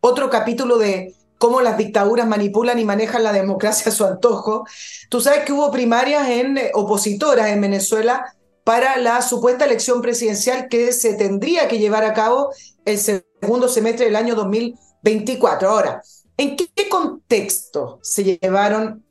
[0.00, 4.64] otro capítulo de cómo las dictaduras manipulan y manejan la democracia a su antojo.
[5.08, 10.66] Tú sabes que hubo primarias en eh, opositoras en Venezuela para la supuesta elección presidencial
[10.68, 12.50] que se tendría que llevar a cabo
[12.84, 15.68] el segundo semestre del año 2024.
[15.68, 16.02] Ahora,
[16.36, 19.04] ¿en qué contexto se llevaron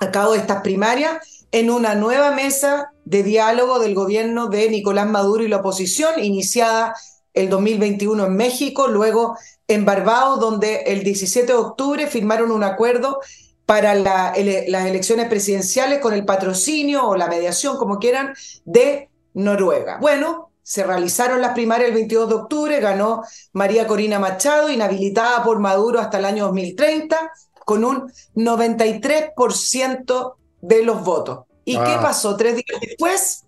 [0.00, 1.46] a cabo estas primarias?
[1.52, 6.94] En una nueva mesa de diálogo del gobierno de Nicolás Maduro y la oposición, iniciada
[7.32, 9.36] el 2021 en México, luego
[9.68, 13.20] en Barbados, donde el 17 de octubre firmaron un acuerdo
[13.66, 18.34] para las elecciones presidenciales con el patrocinio o la mediación, como quieran,
[18.64, 19.98] de Noruega.
[20.00, 25.60] Bueno, se realizaron las primarias el 22 de octubre, ganó María Corina Machado, inhabilitada por
[25.60, 27.32] Maduro hasta el año 2030,
[27.64, 31.40] con un 93% de los votos.
[31.64, 32.00] ¿Y qué ah.
[32.02, 32.36] pasó?
[32.36, 33.44] Tres días después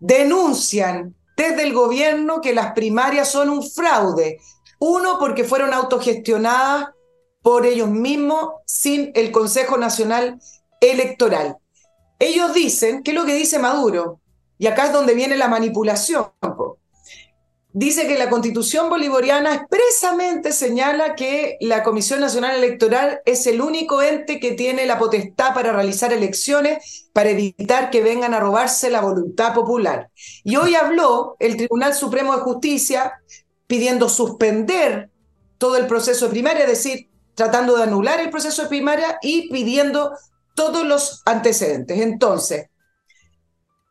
[0.00, 4.40] denuncian desde el gobierno que las primarias son un fraude.
[4.78, 6.88] Uno, porque fueron autogestionadas
[7.40, 10.40] por ellos mismos sin el Consejo Nacional
[10.80, 11.56] Electoral.
[12.18, 14.20] Ellos dicen, ¿qué es lo que dice Maduro?
[14.58, 16.26] Y acá es donde viene la manipulación
[17.72, 24.02] dice que la constitución bolivariana expresamente señala que la Comisión Nacional Electoral es el único
[24.02, 29.00] ente que tiene la potestad para realizar elecciones para evitar que vengan a robarse la
[29.00, 30.10] voluntad popular.
[30.44, 33.12] Y hoy habló el Tribunal Supremo de Justicia
[33.66, 35.10] pidiendo suspender
[35.58, 39.50] todo el proceso de primaria, es decir, tratando de anular el proceso de primaria y
[39.50, 40.12] pidiendo
[40.54, 42.00] todos los antecedentes.
[42.00, 42.66] Entonces,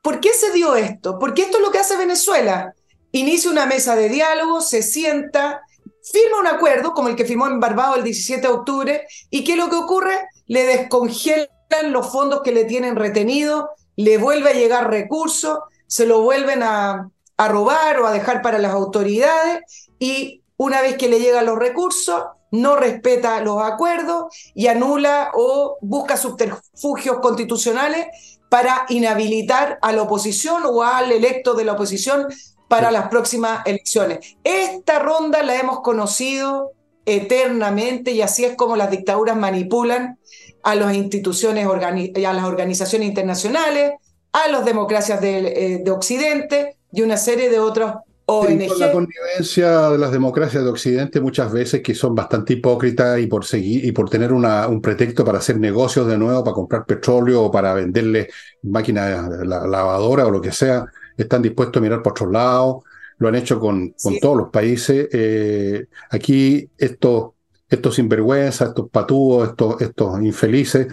[0.04, 1.18] ¿por qué se dio esto?
[1.18, 2.76] Porque esto es lo que hace Venezuela
[3.12, 5.62] inicia una mesa de diálogo, se sienta,
[6.04, 9.54] firma un acuerdo como el que firmó en Barbados el 17 de octubre, y ¿qué
[9.54, 10.28] es lo que ocurre?
[10.48, 11.50] Le descongelan
[11.90, 17.10] los fondos que le tienen retenido, le vuelve a llegar recursos, se lo vuelven a
[17.38, 22.24] robar o a dejar para las autoridades, y una vez que le llegan los recursos,
[22.52, 28.08] no respeta los acuerdos y anula o busca subterfugios constitucionales
[28.50, 32.28] para inhabilitar a la oposición o al electo de la oposición
[32.72, 34.38] para las próximas elecciones.
[34.46, 36.72] Esta ronda la hemos conocido
[37.06, 40.18] eternamente y así es como las dictaduras manipulan
[40.64, 43.92] a las instituciones, a las organizaciones internacionales,
[44.32, 47.92] a las democracias de, eh, Occidente y una serie de otros
[48.26, 48.80] ONG.
[48.80, 53.44] la connivencia de las democracias de Occidente muchas veces que son bastante hipócritas y por
[53.44, 57.44] seguir y por tener una, un pretexto para hacer negocios de nuevo, para comprar petróleo
[57.44, 58.30] o para venderle
[58.64, 60.86] máquinas lavadoras o lo que sea,
[61.24, 62.84] están dispuestos a mirar por otros lados,
[63.18, 65.08] lo han hecho con, con todos los países.
[65.12, 67.32] Eh, aquí estos,
[67.70, 70.88] estos sinvergüenzas, estos patúos, estos, estos infelices,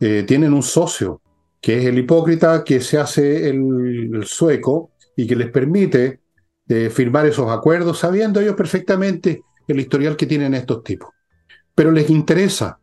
[0.00, 1.20] eh, tienen un socio,
[1.60, 6.20] que es el hipócrita que se hace el, sueco y que les permite
[6.68, 11.10] eh, firmar esos acuerdos, sabiendo ellos perfectamente el historial que tienen estos tipos.
[11.74, 12.78] Pero les interesa.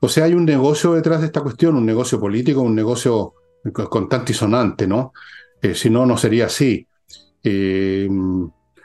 [0.00, 3.34] O sea, hay un negocio detrás de esta cuestión, un negocio político, un negocio
[3.72, 5.12] constante y sonante, ¿no?
[5.62, 6.86] Eh, si no, no sería así.
[7.42, 8.08] Eh,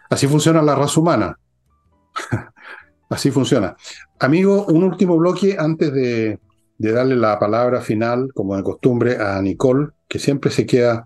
[0.10, 1.38] así funciona la raza humana.
[3.10, 3.76] así funciona.
[4.20, 6.40] Amigo, un último bloque antes de,
[6.78, 11.06] darle la palabra final, como de costumbre, a Nicole, que siempre se queda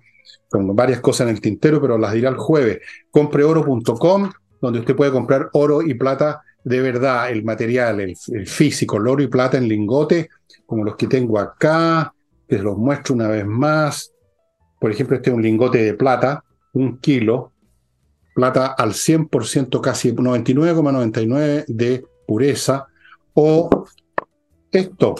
[0.49, 2.79] con varias cosas en el tintero, pero las dirá el jueves.
[3.11, 8.97] Compreoro.com, donde usted puede comprar oro y plata de verdad, el material, el, el, físico,
[8.97, 10.29] el oro y plata en lingote,
[10.65, 12.13] como los que tengo acá,
[12.47, 14.11] que los muestro una vez más.
[14.79, 17.51] Por ejemplo, este es un lingote de plata, un kilo,
[18.35, 22.87] plata al 100%, casi 99,99 de pureza.
[23.33, 23.69] O
[24.71, 25.15] esto,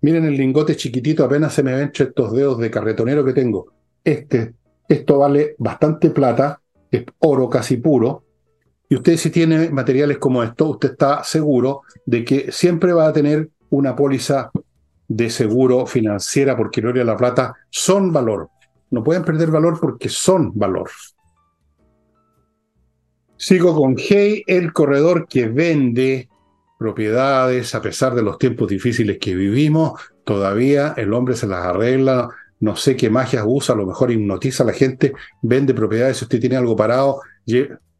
[0.00, 3.66] miren el lingote chiquitito, apenas se me ven estos dedos de carretonero que tengo.
[4.02, 4.54] Este,
[4.88, 6.60] esto vale bastante plata,
[6.90, 8.24] es oro casi puro.
[8.88, 13.12] Y usted si tiene materiales como esto, usted está seguro de que siempre va a
[13.12, 14.50] tener una póliza
[15.08, 18.50] de seguro financiera porque el oro y la plata son valor.
[18.94, 20.88] No pueden perder valor porque son valor.
[23.36, 26.28] Sigo con Hey, el corredor que vende
[26.78, 30.00] propiedades a pesar de los tiempos difíciles que vivimos.
[30.22, 32.28] Todavía el hombre se las arregla,
[32.60, 36.18] no sé qué magias usa, a lo mejor hipnotiza a la gente, vende propiedades.
[36.18, 37.20] Si usted tiene algo parado,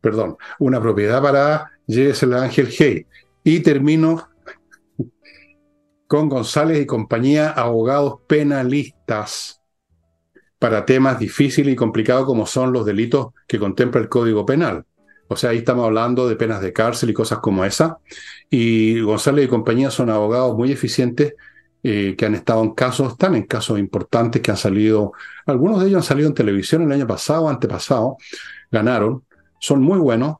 [0.01, 3.05] perdón, una propiedad parada, llévesela a Ángel Hey.
[3.43, 4.29] Y termino
[6.07, 9.61] con González y compañía, abogados penalistas
[10.65, 14.87] para temas difíciles y complicados como son los delitos que contempla el Código Penal.
[15.29, 17.99] O sea, ahí estamos hablando de penas de cárcel y cosas como esa.
[18.49, 21.35] Y González y compañía son abogados muy eficientes
[21.83, 25.13] eh, que han estado en casos, están en casos importantes que han salido,
[25.45, 28.17] algunos de ellos han salido en televisión el año pasado, antepasado,
[28.71, 29.23] ganaron,
[29.61, 30.37] son muy buenos.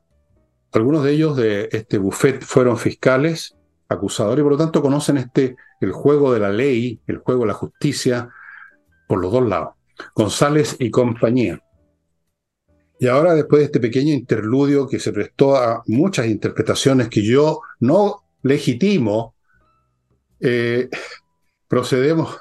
[0.71, 3.55] Algunos de ellos de este buffet fueron fiscales,
[3.89, 7.47] acusadores, y por lo tanto conocen este, el juego de la ley, el juego de
[7.49, 8.27] la justicia,
[9.07, 9.75] por los dos lados.
[10.13, 11.61] González y compañía.
[12.99, 17.59] Y ahora, después de este pequeño interludio que se prestó a muchas interpretaciones que yo
[17.79, 19.35] no legitimo,
[20.39, 20.89] eh,
[21.67, 22.37] procedemos.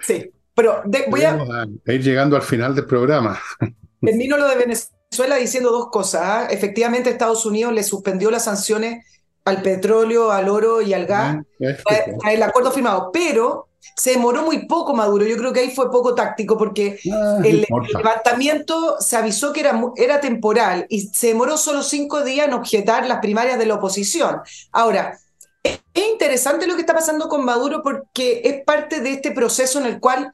[0.00, 1.66] Sí, pero voy a...
[1.86, 3.38] ir llegando al final del programa.
[4.00, 6.22] Termino lo de Venezuela diciendo dos cosas.
[6.24, 6.46] ¿ah?
[6.50, 9.04] Efectivamente, Estados Unidos le suspendió las sanciones
[9.44, 14.66] al petróleo, al oro y al gas, mm, el acuerdo firmado, pero se demoró muy
[14.66, 15.26] poco Maduro.
[15.26, 19.80] Yo creo que ahí fue poco táctico porque ah, el, levantamiento se avisó que era,
[19.96, 24.40] era temporal y se demoró solo cinco días en objetar las primarias de la oposición.
[24.72, 25.18] Ahora,
[25.62, 29.86] es interesante lo que está pasando con Maduro porque es parte de este proceso en
[29.86, 30.32] el cual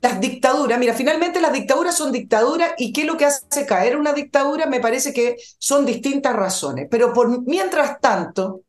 [0.00, 3.96] las dictaduras, mira, finalmente las dictaduras son dictaduras y qué es lo que hace caer
[3.96, 6.86] una dictadura, me parece que son distintas razones.
[6.90, 8.62] Pero por mientras tanto,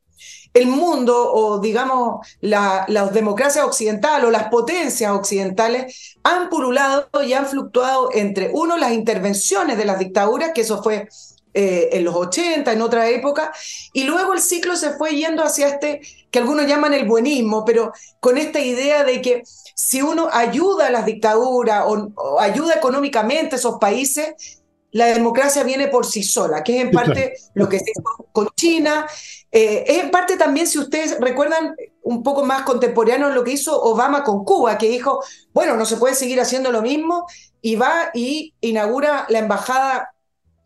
[0.54, 7.34] el mundo o digamos la, las democracias occidentales o las potencias occidentales han pululado y
[7.34, 11.08] han fluctuado entre, uno, las intervenciones de las dictaduras, que eso fue
[11.54, 13.52] eh, en los 80, en otra época,
[13.92, 17.92] y luego el ciclo se fue yendo hacia este que algunos llaman el buenismo, pero
[18.20, 19.42] con esta idea de que
[19.76, 24.59] si uno ayuda a las dictaduras o, ayuda económicamente a esos países,
[24.92, 28.50] la democracia viene por sí sola, que es en parte lo que se hizo con
[28.56, 29.06] China,
[29.52, 33.80] eh, es en parte también, si ustedes recuerdan, un poco más contemporáneo lo que hizo
[33.82, 35.24] Obama con Cuba, que dijo,
[35.54, 37.28] bueno, no se puede seguir haciendo lo mismo,
[37.62, 40.14] y va y inaugura la embajada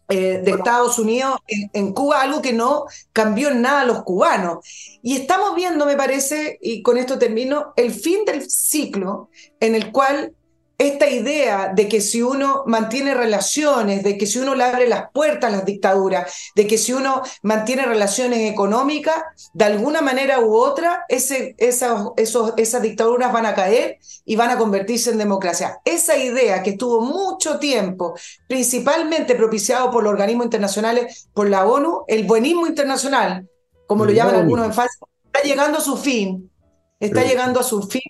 [0.09, 4.59] eh, de Estados Unidos en, Cuba, algo que no cambió en nada a los cubanos.
[5.01, 9.91] Y estamos viendo, me parece, y con esto termino, el fin del ciclo en el
[9.91, 10.33] cual
[10.77, 15.11] esta idea de que si uno mantiene relaciones, de que si uno le abre las
[15.11, 19.15] puertas a las dictaduras, de que si uno mantiene relaciones económicas,
[19.53, 24.49] de alguna manera u otra, ese, esas, esos, esas dictaduras van a caer y van
[24.49, 25.79] a convertirse en democracia.
[25.85, 28.15] Esa idea que estuvo mucho tiempo,
[28.47, 33.47] principalmente propiciado por los organismos internacionales, por la ONU, el buenismo internacional,
[33.87, 36.51] como lo llaman algunos en está llegando a su fin,
[36.99, 38.01] está llegando a su fin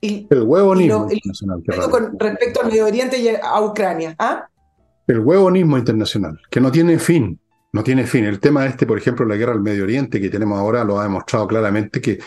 [0.00, 1.90] el huevonismo internacional.
[1.90, 4.14] con respecto al Medio Oriente y a Ucrania.
[4.18, 4.48] ¿ah?
[5.06, 7.38] El huevonismo internacional, que no tiene fin.
[7.72, 8.24] No tiene fin.
[8.24, 11.02] El tema este, por ejemplo, la guerra al Medio Oriente que tenemos ahora, lo ha
[11.02, 12.18] demostrado claramente que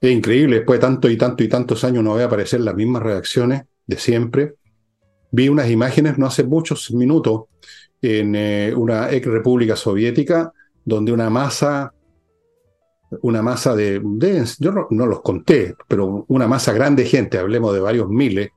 [0.00, 0.56] es increíble.
[0.56, 3.96] Después de tanto y tanto y tantos años no ve aparecer las mismas reacciones de
[3.96, 4.54] siempre.
[5.30, 7.44] Vi unas imágenes no hace muchos minutos
[8.02, 10.52] en eh, una ex república soviética
[10.84, 11.92] donde una masa
[13.22, 14.00] una masa de,
[14.58, 18.50] yo no, los conté, pero una masa grande de gente, hablemos de varios miles,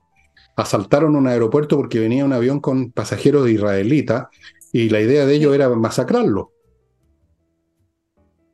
[0.55, 4.27] asaltaron un aeropuerto porque venía un avión con pasajeros israelitas
[4.71, 6.51] y la idea de ellos era masacrarlo.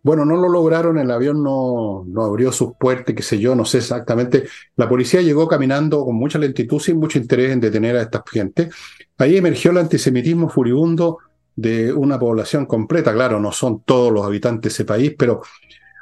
[0.02, 3.66] Bueno, no lo lograron, el avión no, no abrió sus puertas, qué sé yo, no
[3.66, 4.48] sé exactamente.
[4.78, 8.70] La policía llegó caminando con mucha lentitud, sin mucho interés en detener a esta gente.
[9.18, 11.18] Ahí emergió el antisemitismo furibundo
[11.54, 13.14] de una población completa.
[13.14, 15.42] Claro, no son todos los habitantes de ese país, pero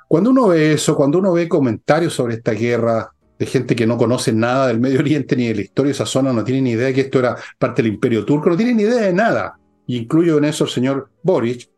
[0.08, 3.98] cuando uno ve eso, cuando uno ve comentarios sobre esta guerra de gente que no
[3.98, 6.72] conoce nada del Medio Oriente ni de la historia de esa zona, no tiene ni
[6.72, 9.60] idea de que esto era parte del imperio turco, no tiene ni idea de nada.
[9.86, 11.70] Y incluyo en eso al señor Boric,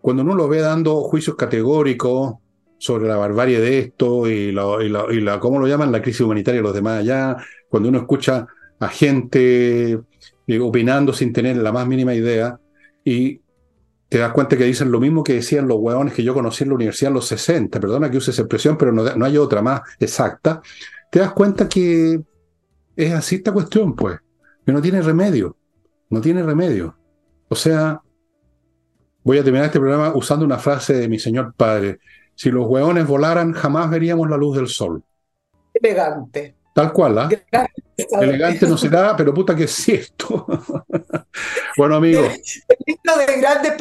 [0.00, 2.34] cuando uno lo ve dando juicios categóricos
[2.78, 5.92] sobre la barbarie de esto y la, ¿cómo lo llaman?
[5.92, 7.36] La crisis humanitaria de los demás allá,
[7.68, 8.46] cuando uno escucha
[8.78, 9.98] a gente
[10.46, 12.58] eh, opinando sin tener la más mínima idea,
[13.04, 13.40] y
[14.14, 16.68] te das cuenta que dicen lo mismo que decían los hueones que yo conocí en
[16.68, 19.80] la universidad en los 60, perdona que use esa expresión, pero no, hay otra más
[19.98, 20.62] exacta,
[21.10, 22.22] te das cuenta que
[22.94, 24.20] es así esta cuestión, pues,
[24.64, 25.56] que no tiene remedio,
[26.10, 26.96] no tiene remedio.
[27.48, 28.00] O sea,
[29.24, 31.98] voy a terminar este programa usando una frase de mi señor padre,
[32.36, 35.02] si los hueones volaran jamás veríamos la luz del sol.
[35.74, 36.54] Elegante.
[36.72, 37.28] Tal cual, ¿ah?
[37.96, 40.46] Elegante no será, pero puta que es cierto.
[41.76, 42.28] bueno, amigos.
[42.28, 43.72] de grandes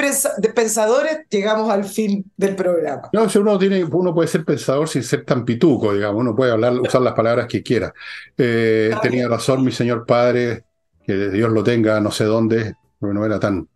[0.54, 3.10] pensadores, llegamos al fin del programa.
[3.12, 6.52] No, si uno, tiene, uno puede ser pensador sin ser tan pituco, digamos, uno puede
[6.52, 7.94] hablar, usar las palabras que quiera.
[8.38, 10.66] Eh, tenía razón mi señor padre,
[11.06, 13.68] que Dios lo tenga, no sé dónde, porque no era tan.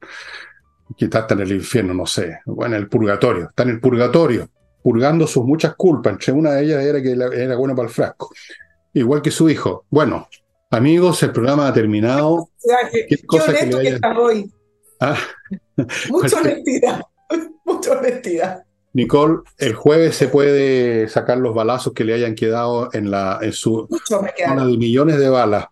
[0.96, 2.40] Quizás está en el infierno, no sé.
[2.46, 4.50] Bueno, en el purgatorio, está en el purgatorio,
[4.82, 6.14] purgando sus muchas culpas.
[6.14, 8.30] Entre una de ellas era que era bueno para el frasco
[8.94, 9.86] igual que su hijo.
[9.90, 10.28] Bueno,
[10.70, 12.50] amigos, el programa ha terminado.
[12.92, 14.52] Qué, cosa que, le hoy.
[15.00, 15.18] Ah.
[16.10, 17.02] Mucha honestidad,
[17.66, 18.64] mucha honestidad.
[18.94, 23.54] Nicole, el jueves se puede sacar los balazos que le hayan quedado en, la, en
[23.54, 25.68] su zona de millones de balas.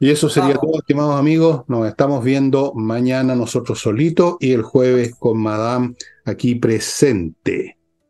[0.00, 1.62] Y eso sería todo, estimados amigos.
[1.68, 5.94] Nos estamos viendo mañana nosotros solitos y el jueves con Madame
[6.24, 7.78] aquí presente.